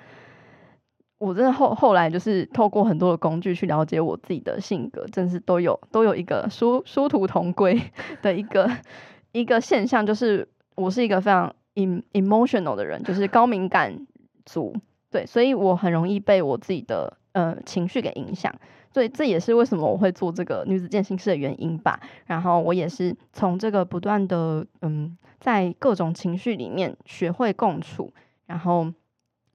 [1.25, 7.81] 我真的后后来就是透过很多的工具去了解我自己的性格，真是都有都有一个殊殊途同归
[8.21, 8.71] 的一个
[9.33, 11.51] 一个现象，就是我是一个非常
[12.13, 14.07] emotional 的人，就是高敏感
[14.45, 14.77] 族，
[15.11, 18.55] 对，所以我很容易被我自己的呃情绪给影响，
[18.93, 21.99] 所以这也是为什么我会做这个女子健心室的原因吧。
[22.27, 28.13] 然后我也是从这个不断的嗯，在各种情绪里面学会共处，
[28.45, 28.93] 然后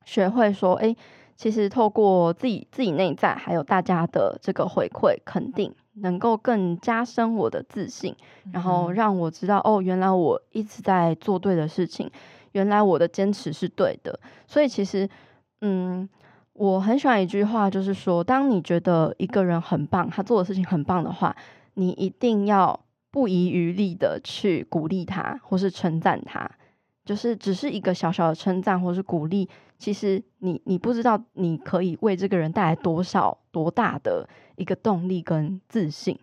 [0.04, 0.96] 学会说，哎。
[1.40, 8.14] 其实透过自己自己内在，还有大家的这个回馈肯定，能够更加深我的自信，
[8.52, 12.12] 然后让我知道哦，原来我一直在做对的事情，
[12.52, 14.20] 原来我的坚持是对的。
[14.48, 15.08] 所以其实，
[15.62, 16.10] 嗯，
[16.52, 21.34] 我很喜欢一句话，就是说，当你觉得一个人很棒，他做的事情很棒的话，
[21.76, 22.78] 你一定要
[23.12, 26.52] 不遗余力的去鼓励他，或是称赞他。
[27.06, 29.50] 就是只是一个小小的称赞或是鼓励，
[29.80, 36.20] 其实你你不知道你可以为这个人带来多少多大的一个动力跟自信，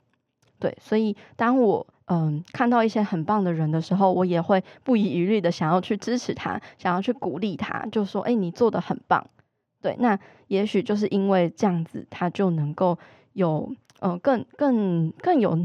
[0.61, 9.27] 对，所以当我嗯看到一些很棒的人的时候，我也会不遗余力的想要去支持他，想要去鼓励他，就说哎，你做的很棒，
[9.81, 12.99] 对，那也许就是因为这样子，他就能够
[13.33, 15.59] 有嗯更更更有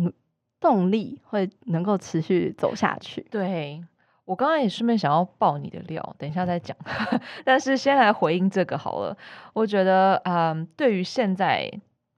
[0.62, 3.84] 动力，会能够持续走下去，对。
[4.24, 6.78] 我刚刚也顺便想要爆你的料，等一下再讲。
[7.44, 9.18] 但是先来回应这个好了。
[9.54, 11.70] 我觉得，嗯，对于现在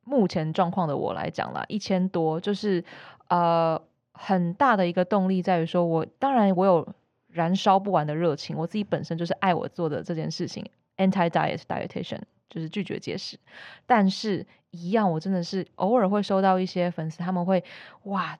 [0.03, 2.83] 目前状况的我来讲啦，一千多就是
[3.29, 6.87] 呃很大的一个动力，在于说我当然我有
[7.29, 10.63] 燃烧不完的热情，我自己本身就是爱我做的这件事情
[10.97, 13.39] ，anti diet dietitian 就是拒绝节食。
[13.87, 17.63] 但是，一样我真的是偶尔会收到一些粉丝，他们会
[18.03, 18.37] 哇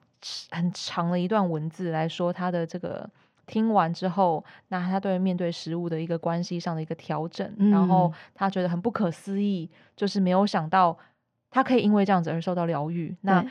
[0.50, 3.10] 很长的一段文字来说他的这个。
[3.46, 10.96] 听完之后，那他对面对食物的一个关系上的一个调整，嗯、然后他觉得很不可思议，就是没有想到
[11.50, 13.16] 他可以因为这样子而受到疗愈。
[13.22, 13.44] 那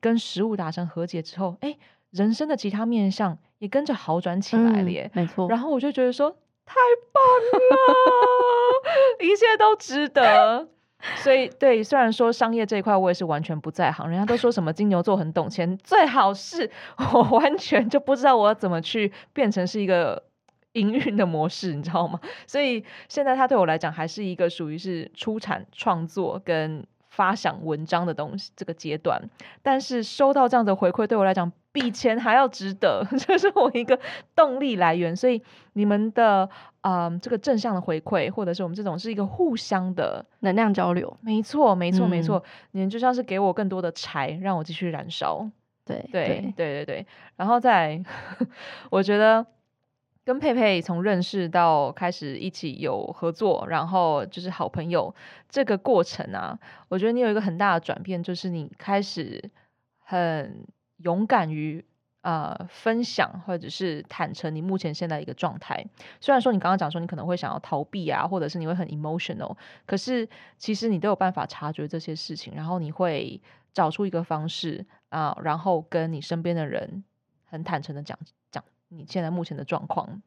[0.00, 1.76] 跟食物达成和解之后，哎，
[2.10, 5.10] 人生的其他面相也跟着好转起来了耶。
[5.14, 5.48] 嗯、没错。
[5.48, 6.30] 然后我就觉得说，
[6.64, 6.74] 太
[7.12, 7.22] 棒
[7.70, 10.68] 了， 一切都值得。
[11.16, 16.70] 所以，对，虽然说商业这一块我也是完全不在行，人家都说什么金牛座很懂钱，最好是
[17.12, 20.22] 我完全就不知道我要怎么去变成是一个
[20.72, 22.20] 营运的模式，你知道吗？
[22.46, 26.86] 所以现在它对我来讲还是一个属于是出产创作跟。
[27.12, 29.20] 发想文章的东西这个阶段，
[29.62, 33.98] 但是收到这样的回馈对我来讲比钱还要值得， 这是我一个
[34.34, 35.14] 动力来源。
[35.14, 35.42] 所以
[35.74, 36.48] 你们的
[36.80, 45.46] 嗯、呃、这个正向的回馈，或者是我们这种是一个互相的能量交流，没错没错没错，你们就像是给我更多的柴，让我继续燃烧。
[45.84, 48.02] 对对对对对，然后再
[48.90, 49.44] 我觉得。
[50.24, 55.14] 跟佩佩从认识到开始一起有合作，然后就是好朋友
[55.48, 56.58] 这个过程啊，
[56.88, 59.50] 我觉得你有一个很大的转变，就是你开始
[59.98, 60.64] 很
[60.98, 61.84] 勇敢于
[62.20, 65.84] 呃分享或者是坦诚你目前现在一个状态。
[66.20, 69.56] 虽然说你刚刚讲说你可能会想要逃避啊，或者是你会很 emotional，
[69.86, 77.02] 可是其实你都有办法察觉这些事情，然后你会找出一个方式啊，然后跟你身边的人
[77.44, 78.16] 很坦诚的讲
[78.52, 78.62] 讲。
[78.94, 80.20] 你现在目前的状况，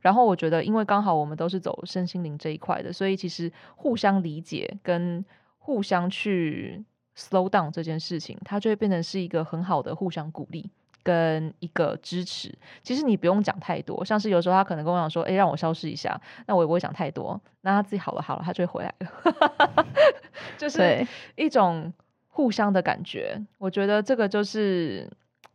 [0.00, 5.24] 然后我觉得，因为刚好我们都是走身心灵这一块的，所以其实互相理解跟
[5.58, 6.84] 互相去
[7.16, 10.70] slow down 这件事情，它就会变成是一个很好的互相鼓励
[11.02, 12.56] 跟一个支持。
[12.82, 19.86] 其实你不用讲太多，像是有时候他可能跟我讲说：“哎，让我消失一下。”那我也不会讲太多，那他自己好了好了，他就会回来了。
[20.56, 21.92] 就是一种
[22.28, 23.40] 互相的感觉。
[23.58, 25.10] 我觉得这个就是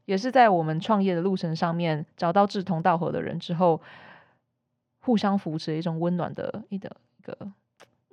[0.10, 3.80] 也是在我们创业的路程上面找到志同道合的人之后，
[5.02, 7.38] 互相扶持一种温暖的一的一个，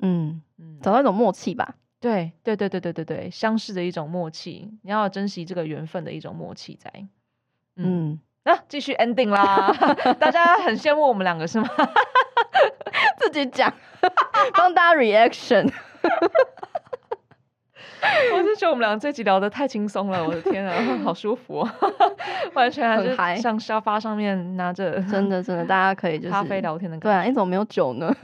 [0.02, 1.74] 嗯嗯，找到一种默契吧。
[1.98, 6.92] 对对对对对对对，相识的一种默契，你要珍惜这个缘分的一种默契在。
[7.76, 9.72] 嗯，那、嗯啊、继续 ending 啦，
[10.20, 11.66] 大家很羡慕我们两个是吗？
[13.16, 13.72] 自己讲，
[14.52, 15.72] 帮大家 reaction。
[18.35, 21.70] 我就觉得我们俩这集聊的太轻松了，我的天啊， 好舒服哦，
[22.55, 27.09] 完全还是像沙发上面拿着，真的真的，大家可以就是咖啡聊天的感觉。
[27.09, 28.14] 对啊，你怎么没有酒呢？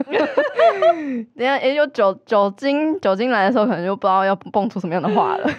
[1.35, 5.49] 等下也有酒酒精酒精来的时候，可能就不知道要蹦出什么样的话了。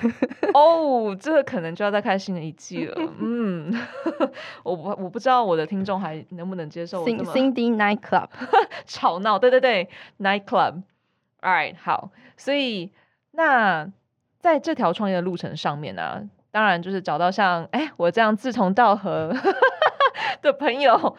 [0.55, 2.97] 哦，这个可能就要再开新的一季了。
[3.19, 3.73] 嗯，
[4.63, 8.29] 我不我不知道我的听众还能不能接受我 Cindy Night Club
[8.87, 9.89] 吵闹，对对对
[10.21, 10.83] ，Night Club。
[11.43, 12.91] All right，好，所以
[13.35, 13.93] 那。
[14.45, 19.35] 在这条创业的路程上面呢、当然就是找到像哎我这样志同道合
[20.43, 21.17] 的朋友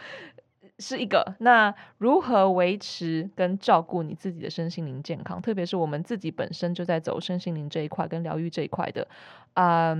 [0.78, 1.34] 是一个。
[1.40, 5.42] 那如何维持跟照顾你自己的身心灵健康？
[5.42, 9.08] 特别是我们自己本身就在走身心灵这一块跟疗愈这一块的，
[9.56, 9.98] 啊、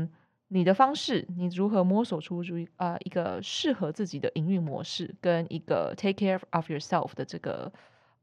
[0.50, 7.72] 你的方式，你如何摸索出如啊、一个适合自己的营运模式，跟一个 take care of yourself 的这个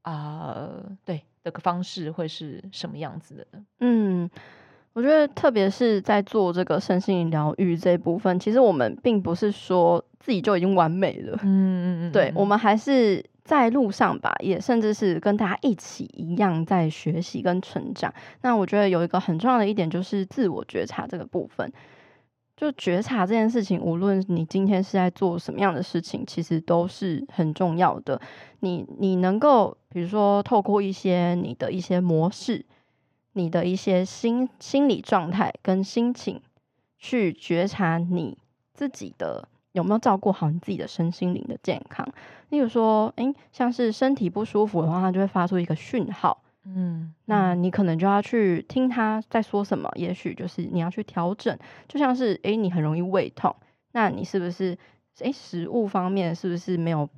[0.03, 0.71] 啊、
[1.05, 3.65] 对这个方式会是什么样子的呢？
[3.81, 4.31] 嗯。
[4.95, 11.33] 我觉得，特别是在做这个身心疗愈这一部分，其实我们并不是说自己就已经完美了。
[11.43, 18.13] 嗯嗯 嗯，对，我们还是在路上吧，也甚至是跟大家一起一样在学习跟成长。
[18.43, 21.73] 那我觉得有一个很重要的一点，就是自我觉察这个部分。
[22.57, 28.21] 就觉察这件事情，无论你今天是在做什么样的事情，其实都是很重要的。
[28.61, 32.65] 你你能够，比如说，透过一些你的一些模式。
[33.35, 36.39] 你的一些心心理状态跟心情，
[36.99, 38.37] 去觉察你
[38.75, 42.07] 自己的有没有照顾好你自己的身心灵的健康。
[42.51, 49.91] 例如说，诶，像是身体不舒服的话，它就会发出一个讯号，嗯，那你可能就要去听他在说什么。
[49.97, 53.55] 也许就是你要去调整，就像是诶，你很容易胃痛，
[53.93, 54.77] 那你是不是
[55.19, 57.09] 诶，食物方面是不是没有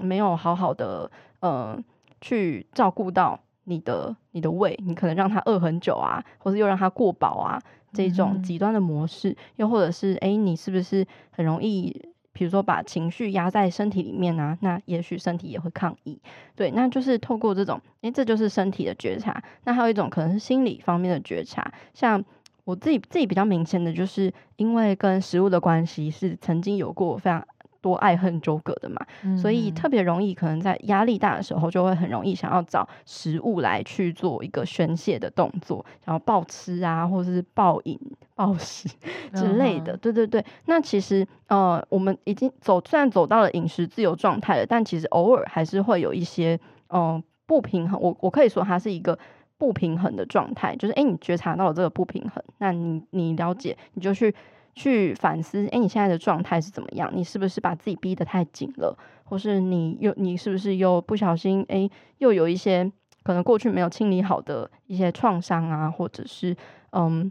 [0.00, 1.82] 没有好好的呃
[2.20, 3.40] 去照顾到？
[3.66, 7.58] 你的你的胃，你可能让他饿很久啊，或者又让他过饱啊，
[7.94, 11.90] 这种极端的模式，嗯、又或者是诶，你是不是很容易，
[12.34, 14.58] 比如说把情绪压在身体里面啊？
[14.60, 16.18] 那也许身体也会抗议。
[16.54, 19.42] 对，那就是透过这种，诶，这就是身体的觉察。
[19.64, 22.22] 那还有一种可能是心理方面的觉察，像
[22.64, 27.46] 我自己自己比较明显的，就是因为跟食物的关系是曾经有过非常。
[27.84, 38.00] 多爱恨纠葛的嘛，嗯、所以特别容易，可能在压力大的时候，就会很容易想要找食物来去做一个宣泄的动作，然后暴吃啊，或者是暴饮
[38.34, 38.88] 暴食
[39.34, 39.92] 之类的。
[39.92, 48.00] 嗯、对对对，那其实呃，我们已经走，虽然走到了饮食自由状态了，但其实偶尔还是会有一些嗯、呃、不平衡。
[48.00, 49.18] 我我可以说它是一个
[49.58, 54.34] 不平衡的状态，就是诶，你觉察到了这个不平衡，那你你了解，你就去。
[54.74, 57.10] 去反思，哎，你现在的状态是怎么样？
[57.14, 58.96] 你是不是把自己逼得太紧了？
[59.24, 62.90] 或是你又你是不是又不小心，哎，又有一些
[63.22, 66.56] 可能过去没有清理好的一些创伤啊，或者是
[66.90, 67.30] 嗯，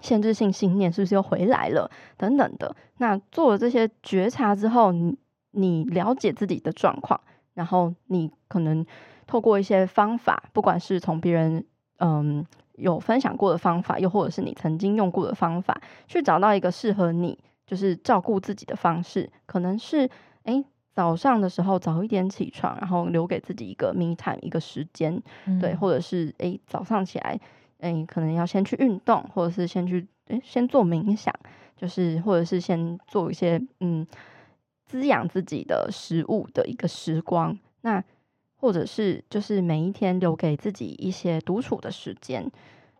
[0.00, 1.90] 限制性信念是不是又回来了？
[2.16, 2.74] 等等的。
[2.98, 5.16] 那做了这些觉察之后，你
[5.52, 7.20] 你了解自己的状况，
[7.54, 8.84] 然后你可能
[9.26, 11.64] 透过一些方法，不管是从别人
[11.98, 12.44] 嗯。
[12.80, 19.30] 有分享过的方法，又或者是你曾经用过的方法，去找到一个适合你，就是照顾自己的方式。
[19.46, 20.08] 可能是，
[20.44, 27.38] 诶，早上的时候早一点起床，然后留给自己一个 me time 一个时间，嗯、对，或者是，诶，早上起来，
[27.78, 31.34] 诶，可能要先去运动，或者是先去，诶，先做冥想，
[31.76, 34.06] 就是，或者是先做一些，嗯，
[34.86, 37.56] 滋养自己的食物的一个时光。
[37.82, 38.02] 那
[38.60, 42.50] 或者是就是每一天留给自己一些独处的时间，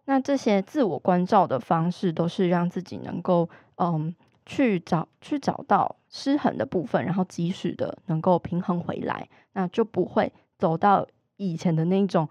[0.06, 4.14] 那这些自我关照的方式都是让自己能够嗯
[4.46, 11.06] 去找去找到失衡的部分，然后及时的能够平衡回来，那就不会走到
[11.36, 12.26] 以前的那一种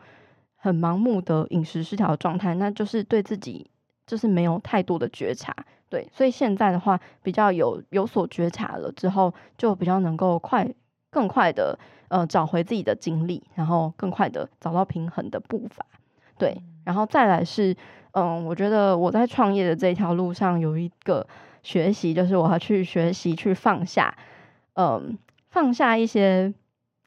[0.55, 3.69] 很盲目的饮食失调状态，那就是对自己
[4.07, 5.55] 就是没有太多的觉察，
[5.87, 10.67] 对，所以现在的话比较有有所觉察了之后，就比较能够快
[11.09, 11.77] 更快的。
[12.11, 15.85] 呃，找回自己的精力，然后更快的找到平衡的步伐，
[16.39, 17.77] 对，然后再来是，
[18.13, 21.27] 嗯，我觉得我在创业的这条路上有一个
[21.61, 24.11] 学习，就是我要去学习去放下，
[24.73, 25.19] 嗯，
[25.51, 26.51] 放下一些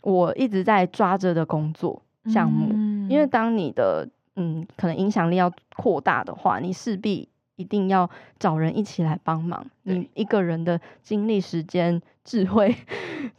[0.05, 7.29] 我一直在抓着的工作项目，嗯、因为当你的嗯可能影响力要扩大的话，你势必
[7.63, 9.65] 一定要找人一起来帮忙。
[9.85, 12.77] 你一个人的精力、时间、智慧，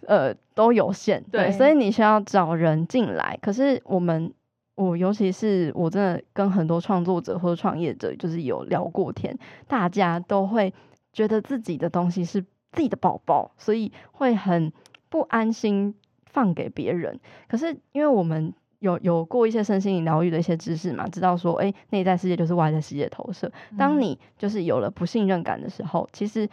[0.08, 3.38] 呃，都有限，对，对，所以你需要找人进来。
[3.42, 4.34] 可是我们。
[4.76, 10.74] 我尤其是我真的跟很多创作者或者创业者，就是有聊过天，大家都会
[11.12, 14.74] 觉得自己的东西是自己的宝宝，所以会很
[15.10, 15.94] 不安心
[16.26, 17.20] 放给别人。
[17.48, 18.52] 可是因为我们
[18.84, 23.52] 有有过一些身心灵疗愈的一些知识嘛，知道说，诶，内在世界就是外在世界投射。
[23.78, 26.48] 当你就是有了不信任感的时候，其实。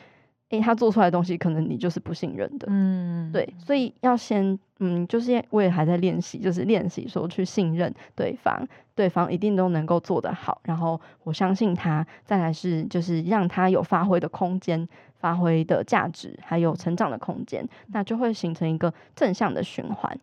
[0.53, 2.66] 哎、欸，他做出来的东西，可能你就是不信任的。
[2.68, 8.66] 嗯，对，所以要先，嗯，就是我也还在练习，就是练习说去信任对方，
[8.97, 10.61] 对方一定都能够做得好。
[10.64, 20.18] 然后我相信他，再来是就是让他有发挥的空间，发挥的价值，还有成长的空间，那就会形成一个正向的循环。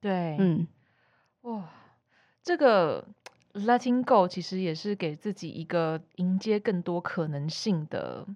[0.00, 0.66] 对，嗯，
[1.42, 1.68] 哇，
[2.42, 3.06] 这个
[3.54, 8.26] letting go 其实也是给自己一个迎接更多可能性的。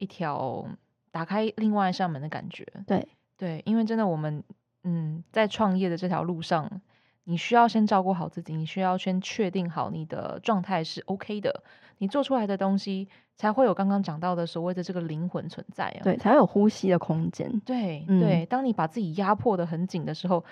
[0.00, 0.64] 一条
[1.10, 4.44] 打开另外一扇门的感觉，对对，因为真的我们
[4.84, 6.80] 嗯在创业的这条路上，
[7.24, 11.64] 你需要先照顾好自己，你需要先确定好你的状态是 OK 的，
[11.98, 17.58] 你做出来的东西才会有刚刚讲到的所谓的这个灵魂存在啊，对，才有呼吸的空间。
[17.66, 20.44] 对、嗯、对，当你把自己压迫的很紧的时候，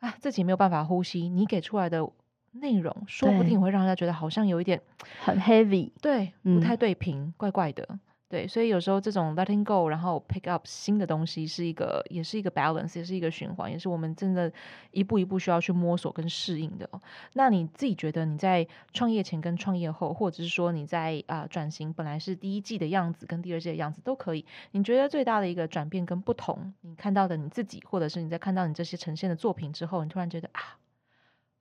[0.00, 2.06] 啊，自己没有办法呼吸，你给出来的
[2.52, 4.80] 内容说不定会让人家觉得好像有一点
[5.22, 7.98] 很 heavy，对，不太对平，嗯、怪怪的。
[8.30, 14.52] 对，所以有时候这种 letting go，然后 pick up 新的东西，是一个，也是一个 balance，也是一个循环，也是我们真的
[14.92, 16.88] 一步一步需要去摸索跟适应的。
[17.32, 30.78] 那你自己觉得你在创业前跟创业后，或者是说你在啊、转型，本来是第一季的样子跟第二季的样子都可以，你觉得最大的一个转变跟不同，你看到的你自己，或者是你在看到你这些呈现的作品之后，你突然觉得啊，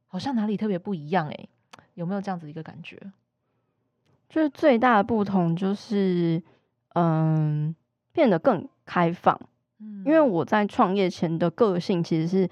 [0.06, 1.50] 好像哪里特别不一样诶，
[1.96, 3.12] 有没有这样子一个感觉？
[4.30, 6.44] 就是最大的不同就是。
[8.12, 9.40] 变得更开放。
[9.82, 12.50] 嗯，因为我在创业前的个性其实是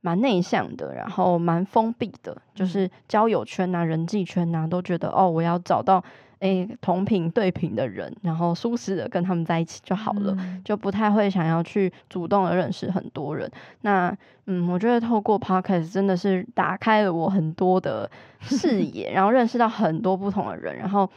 [0.00, 6.04] 蛮内向的，然后蛮封闭的，就是交友圈啊、人际圈啊，都觉得哦，我要找到
[6.38, 13.50] 诶同频对频的人，然后舒适的跟他们在一起就好了，嗯，就不太会想要去主动的认识很多人。
[13.80, 14.16] 那
[14.46, 18.08] 嗯，我觉得透过 Podcast 真的是打开了我很多的
[18.40, 21.10] 视野，然后认识到很多不同的人，然后。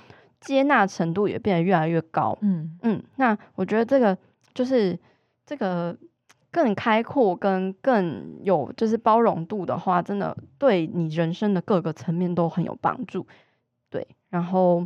[0.44, 4.18] 接纳程度也变得越来越高，嗯嗯，那我觉得这个
[4.54, 5.00] 就是
[5.46, 5.98] 这个
[6.52, 13.26] 更开阔跟更有就是包容度的话，真的对你人生的各个层面都很有帮助，
[13.90, 14.86] 对，然后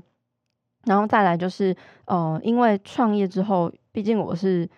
[0.86, 4.70] 然后再来就是呃，因为创业之后，毕竟我是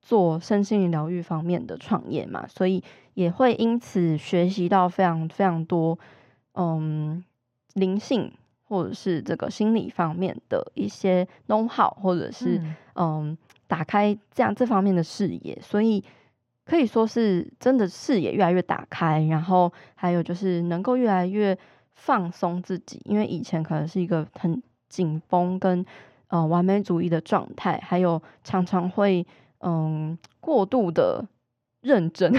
[0.00, 5.98] 做身心灵疗愈方面的创业嘛，所以也会因此学习到非常非常多，
[6.54, 7.22] 嗯，
[7.74, 8.32] 灵性。
[8.74, 16.02] 或者是这个心理方面的一些 know-how，或者是嗯，嗯，打开这样这方面的视野，所以
[16.64, 21.56] 可以说是真的视野越来越打开，然后还有就是能够越来越
[21.94, 25.86] 放松自己，因为以前可能是一个很紧绷跟
[26.26, 29.24] 呃完美主义的状态，还有常常会
[29.60, 31.24] 嗯过度的
[31.82, 32.34] 认真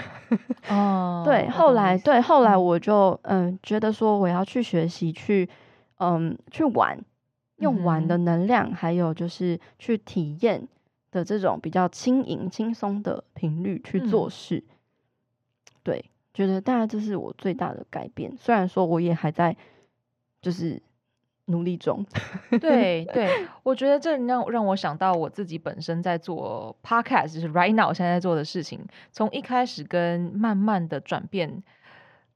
[0.67, 5.47] 哦， 对，后来对后来我就嗯觉得说我要去学习去。
[5.97, 6.99] 嗯，去玩，
[7.57, 10.67] 用玩的能量，嗯、还有就是去体验
[11.11, 14.57] 的这种比较轻盈、轻松的频率去做事。
[14.57, 14.75] 嗯、
[15.83, 18.35] 对，觉得大概这是我最大的改变。
[18.37, 19.55] 虽然说我也还在，
[20.41, 20.81] 就是
[21.45, 22.05] 努力中。
[22.59, 31.63] 对 对，我觉得这让让我想到我自己本身在做 podcast，就是 right now 现在在做的事情，从一开始跟慢慢的转变。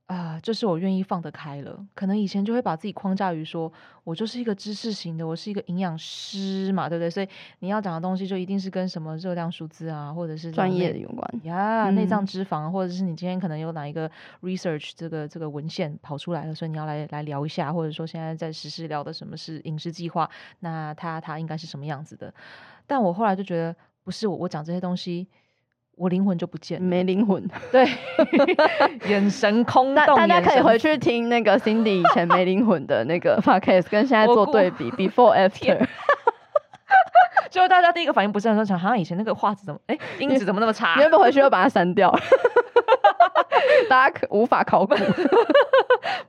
[0.09, 1.85] 啊、呃，就是我愿意放得开了。
[1.93, 3.71] 可能以前就会把自己框架于说，
[4.03, 7.07] 我就是一个知识型的，我是一个营养师嘛，对不对？
[7.07, 7.29] 所以
[7.59, 14.09] 你要讲的东西就一定是跟什么热量数字啊，或者是专业的有关呀，内脏脂肪，或者是你今天可能有哪一个
[14.41, 20.27] research 这个这个文献跑出来了，所以你要来来聊一下，或者说现在在实施聊的什么是饮食计划，
[20.61, 22.33] 那它它应该是什么样子的？
[22.87, 25.27] 但我后来就觉得，不是我我讲这些东西。
[25.99, 27.85] 我灵魂就不见了，没灵魂， 对，
[29.09, 30.15] 眼神空洞。
[30.15, 35.85] 大家可以回去听那个 Cindy 以前没灵魂的那个 podcast，跟现在做对比， before after。
[37.49, 40.95] 就大家第一个反应不是很说，好像以前那个画质怎么，哎、欸，音质怎么那么差？
[40.95, 42.09] 你要不回去要把它删掉？
[43.89, 44.95] 大家可无法考古。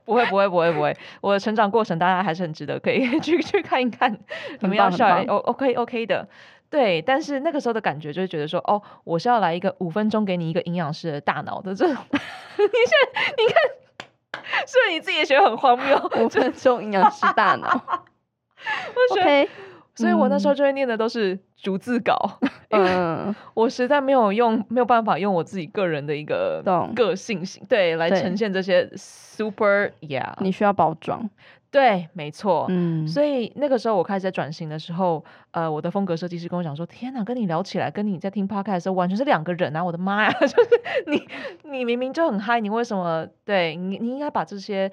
[0.03, 4.11] 不会不会不会不会，我的成长过程大家还是很值得可以去去看一看。
[4.59, 6.27] 你们要笑，O OK OK 的。
[6.71, 12.03] 对，但是那个时候的感觉就是觉得说，哦，我是要来一个五分钟给你一个营养师的大脑的这种。
[12.11, 12.17] 你
[12.57, 16.11] 现在你看，是不是你自己也觉得很荒谬？
[16.17, 17.67] 五分钟营养师大脑。
[19.11, 19.49] OK，
[19.95, 22.39] 所以我那时候就会念的都是逐字稿，
[22.71, 26.63] 嗯，我实在没有用，没有办法用我自己个人的一个
[26.95, 31.29] 个性型，对，来呈现这些 super yeah，你需要包装。
[31.71, 39.81] 对，没错，嗯，所以那个时候我开始在转型的时候，呃，我的风格设计师跟我讲说：“天哪，跟你聊起来，跟你在听 podcast 的时候完全是两个人啊！
[39.81, 40.69] 我的妈呀， 就是
[41.07, 41.23] 你，
[41.63, 43.25] 你明明就很嗨，你为什么？
[43.45, 44.91] 对你，你应该把这些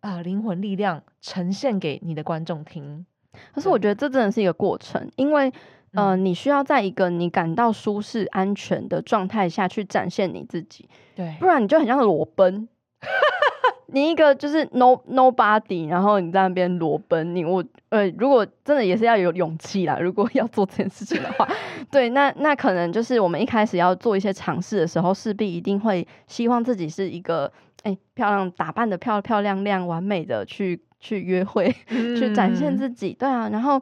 [0.00, 3.06] 啊、呃、灵魂力量呈现给你的观众听。
[3.54, 5.52] 可是我觉得这真的是一个过程，因为
[5.94, 12.68] 呃，你需要在一个你感到舒适、安全的状态下去展现你自己，对，不然你就很像裸奔。”
[13.88, 21.48] 你一个就是 no nobody，然后你在那边裸奔，你我呃，如果真的也是要有勇气啦， 如果要做这件事情的话，
[21.90, 27.50] 对，那那可能就是我们一开始要做一些尝试的时候，势必一定会希望自己是一个
[27.84, 33.80] 哎、欸、漂亮打扮的漂漂亮亮、完美的去去约会，嗯、 去展现自己，对啊，然后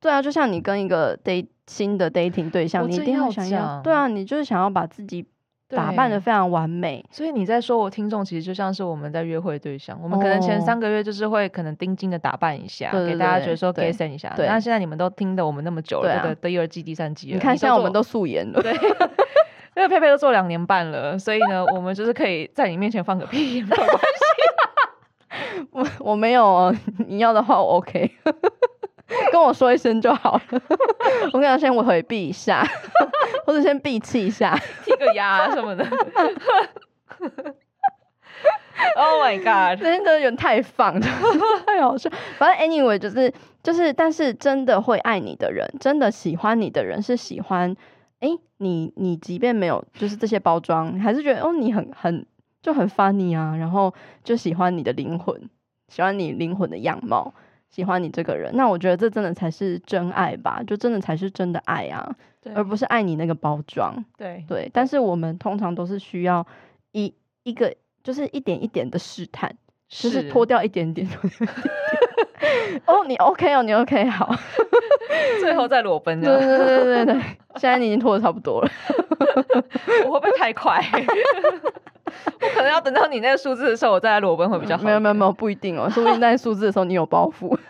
[0.00, 5.26] 对啊，就像你跟一个 date 新的 dating 对象，你一定要想要，对啊，你就是想要把自己。
[5.76, 14.34] 打扮的非常完美，所以你在说我听众其实就像是我们在约会对象，我们可能前三个月就是会可能盯紧的打扮一下，给大家觉得说可以 send 一下。
[14.38, 18.72] 那现在你们都听的我们那么久了，这个第二季、第三季了，你看现在我们都素颜了，对，
[19.76, 23.98] 因为佩佩都做两年半了，所以呢，我们就是可以在你面前放个屁没有关系。
[25.70, 26.74] 我我没有哦，
[27.06, 28.10] 你要的话我 OK。
[29.32, 30.60] 跟我说一声就好了，
[31.32, 32.62] 我跟他先回避一下，
[33.46, 34.54] 或者先闭气一下，
[34.84, 35.84] 剔个牙什么的。
[38.94, 41.06] Oh my god，真的有点太放了，
[41.66, 42.10] 太好笑。
[42.36, 43.32] 反正 anyway 就是
[43.62, 47.74] 就是，但是真的会爱你的人，真的喜欢你的人是喜欢。
[48.20, 52.26] 哎、欸，你你即便没有就是这些包装，还是觉得哦你很很
[52.60, 53.92] 就很 funny 啊，然后
[54.22, 55.48] 就喜欢你的灵魂，
[55.88, 57.32] 喜欢你灵魂的样貌。
[57.70, 62.14] 喜欢你这个人，那我觉得这真的才是真爱吧，就真的才是真的爱啊，
[62.54, 64.04] 而不是爱你那个包装。
[64.16, 66.46] 对对，但是我们通常都是需要
[66.92, 67.12] 一
[67.42, 69.54] 一个，就是一点一点的试探，
[69.88, 71.06] 是就是脱掉一点点。
[72.86, 74.34] 哦，你 OK 哦，你 OK 好，
[75.40, 76.20] 最后再裸奔。
[76.20, 77.14] 对对对对对，
[77.56, 78.70] 现在你已经脱的差不多了，
[80.06, 80.80] 我会不会太快？
[82.40, 84.82] 我可能要等到你那个数字的时候，我再来裸奔会比较好。
[84.82, 87.56] 没有没有没有，不一定哦，说不定在数字的时候你有包袱。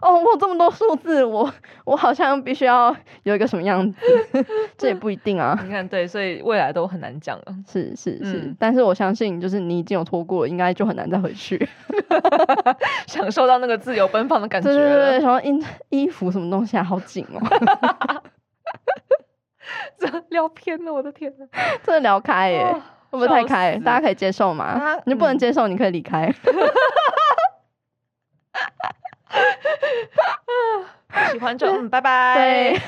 [0.00, 1.52] 哦，我有这么多数字，我
[1.84, 3.98] 我好像必须要有一个什么样子，
[4.76, 5.58] 这也不一定啊。
[5.62, 7.44] 你看，对，所以未来都很难讲了。
[7.68, 11.68] 是是是，嗯、但是我相信，就是你已经有拖过了，应该就很难再回去，
[13.06, 14.68] 享受到那个自由奔放的感觉。
[14.70, 18.22] 对对对，什么衣衣服什么东西啊，好紧哦。
[19.98, 21.46] 这聊偏了，我的天呐，
[21.84, 22.62] 真的聊开耶。
[22.62, 23.76] 哦会不会太开？
[23.78, 24.64] 大家可以接受吗？
[24.64, 26.32] 啊、你不能接受，你可以离开。
[31.32, 32.34] 喜欢就嗯，拜拜。
[32.34, 32.80] 对，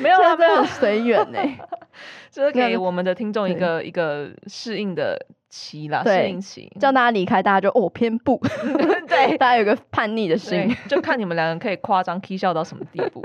[0.00, 1.38] 没有了，没有很随缘呢。
[2.30, 6.70] 就是给我们的听众一个一个适应的期啦，适对应期。
[6.78, 8.40] 叫大家离开，大家就哦偏不。
[9.08, 13.24] 对，大家有个叛逆的心，就看你们两个可以夸张 k 笑到什么地步。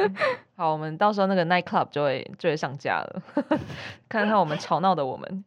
[0.55, 3.21] 好，我们到时候那个 night club 就会就会上架了，
[4.09, 5.43] 看看我们吵闹的我们。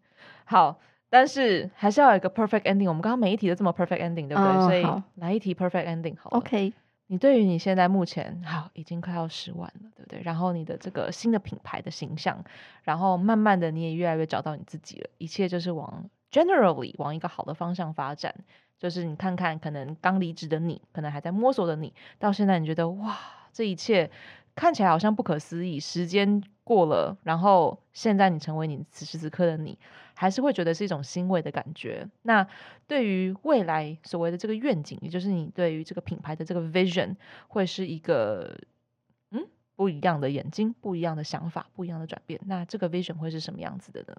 [0.49, 0.79] 好，
[1.11, 2.89] 但是还是要有一个 perfect ending。
[2.89, 4.43] 我们刚刚每一题都这么 perfect ending，对不对？
[4.43, 6.39] 哦、所以来一题 perfect ending 好了。
[6.39, 6.73] OK，
[7.09, 10.21] 你对于你现在目前好已经快要十万了，对不对？
[10.23, 12.43] 然后你的这个新的品牌的形象，
[12.85, 18.35] 然后慢慢的你也越来越找到你自己了，一切就是往 generally 往一个好的方向发展。
[18.79, 23.17] 就是你看看，可能刚离职的你，可能还在摸索的你，到现在你觉得哇，
[23.51, 24.11] 这一切
[24.55, 25.81] 看起来好像不可思议。
[25.81, 29.79] 时间过了，然后现在你成为你此时此刻的你。
[30.17, 32.09] 还是会觉得是一种欣慰的感觉。
[32.23, 32.47] 那
[32.87, 37.15] 对于未来所谓的这个愿景，也就是你对于这个品牌的这个 vision，
[37.49, 38.59] 会是一个
[39.31, 39.47] 嗯
[39.77, 42.41] 不一样的眼睛、不一样的想法、不一样的转变。
[42.47, 44.17] 那这个 vision 会是什么样子的呢？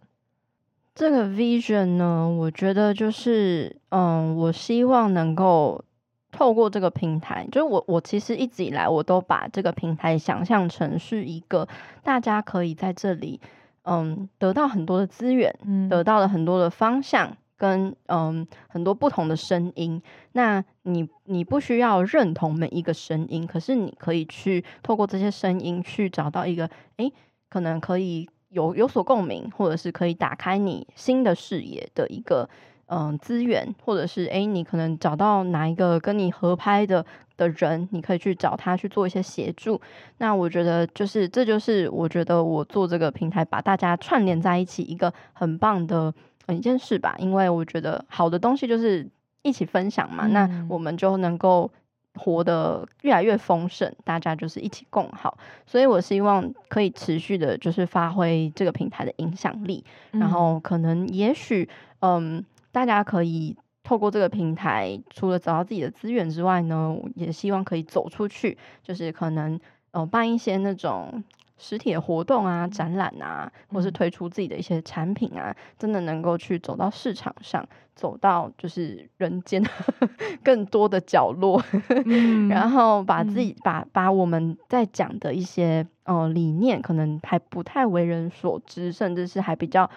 [0.94, 5.84] 这个 vision 呢，我觉得就是嗯，我希望能够
[6.32, 11.68] 透过这个平台，就是我我其实一直以来我都把这个平台想象成是一个
[12.04, 13.42] 大家可以在这里。
[13.90, 20.02] 嗯，得到很多的资源，嗯，得到了很多的方向，跟嗯很多不同的声音。
[20.34, 27.12] 那你你不需要认同每一个声音，可是你可以去透过这些声音去找到一个，诶，
[27.50, 32.50] 可能可以有有所共鸣，或者是可以打开你新的视野的一个
[32.88, 37.06] 嗯资源，或者是诶，你可能找到哪一个跟你合拍的
[37.38, 39.80] 的人，你可以去找他去做一些协助。
[40.18, 46.14] 那我觉得就是这就是我觉得我做这个平台把大家串联在一起一个很棒的
[46.50, 49.08] 一件事吧，因为我觉得好的东西就是
[49.42, 51.72] 一起分享嘛，嗯、那我们就能够。
[52.20, 61.70] 活得越来越丰盛，大家就是一起共好，所以我希望可以持续的，就是发挥这个平台的影响力，嗯、然后可能也许，
[62.00, 69.60] 嗯，大家可以透过这个平台，除了找到自己的资源之外呢，也希望可以走出去，就是可能，
[69.92, 71.24] 呃，办一些那种。
[71.60, 79.66] 实体的活动啊、展览啊，或是推出自己的一些产品啊，嗯、真的能够去走到市场上，走到就是人间
[80.46, 81.60] 更多的角落，
[82.06, 89.90] 嗯、然后把自己、嗯、把把我们在讲的一些呃理念，可能还不太为人所知，甚至是还比较。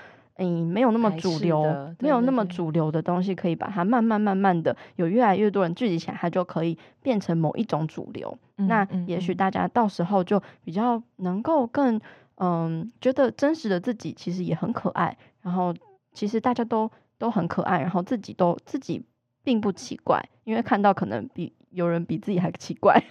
[0.43, 8.39] 嗯，没有那么主流，没有那么主流的东西，可以把它慢慢慢慢的有越来越多人聚集起来，它就可以变成某一种主流。
[8.57, 12.01] 嗯、那也许大家到时候就比较能够更
[12.37, 15.15] 嗯，觉得真实的自己其实也很可爱。
[15.43, 15.75] 然后
[16.13, 19.05] 其实大家都都很可爱，然后自己都自己
[19.45, 23.03] 并不奇怪，因为看到可能比有人比自己还奇怪。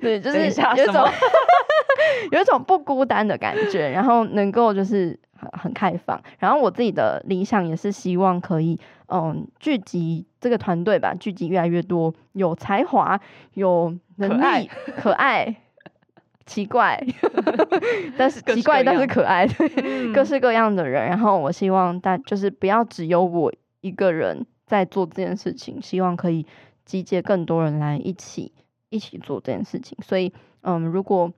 [0.00, 1.04] 对，就是有一种
[2.32, 5.18] 有一种不孤单的感觉，然后能够就是。
[5.52, 13.20] 很开放，然后我自己的理想也是希望可以，嗯，聚集这个团队吧，聚集越来越多有才华、
[13.52, 15.54] 有能力、可爱、
[16.46, 16.98] 奇怪，
[18.16, 19.46] 但是奇怪但是可爱，
[20.14, 21.06] 各式各样的人。
[21.06, 23.52] 然后我希望大就是不要只有我
[23.82, 26.46] 一个人在做这件事情，希望可以
[26.84, 28.52] 集结更多人来一起
[28.90, 29.96] 一起做这件事情。
[30.02, 30.32] 所以，
[30.62, 31.32] 嗯，如果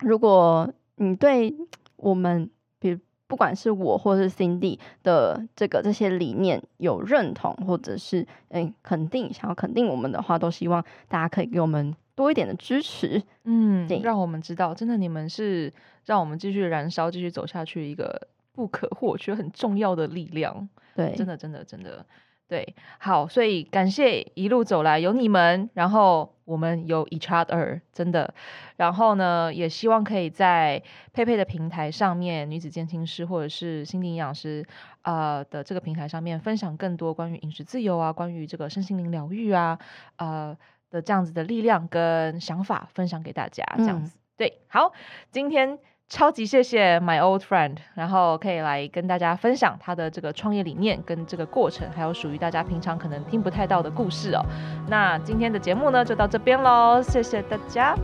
[0.00, 1.54] 如果你对
[1.96, 15.72] 我们，比如不管是我或是 Cindy 的这个这些理念有认同，或者是诶肯定想要肯定我们的话，都希望大家可以给我们多一点的支持，嗯，让我们知道，真的你们是
[16.04, 20.68] 让我们继续燃烧、继续走下去一个不可或缺、很重要的力量。
[20.96, 22.04] 对，真的，真的，真的。
[22.48, 28.32] 对，好，所以感谢一路走来有你们，然后我们有 each other，真的，
[28.76, 30.82] 然后呢，也希望可以在
[31.12, 34.66] 佩佩的平台上面，女子健心师或者是心理营养师
[35.02, 39.78] 呃的这个平台上面，分享更多关于饮食自由啊，关于这个身心灵疗愈啊，
[40.16, 40.56] 呃
[40.90, 44.94] 的这样子的力量跟想法分享给大家，这样子，嗯、对，好，
[45.30, 45.78] 今天。
[46.08, 54.42] 超级谢谢 my old friend，然后可以来跟大家分享他的这个创业理念跟这个过程，还有属于大家平常可能听不太到的故事哦。
[54.88, 57.94] 那今天的节目呢，就到这边喽，谢谢大家，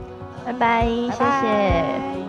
[0.44, 2.23] 拜拜，谢谢。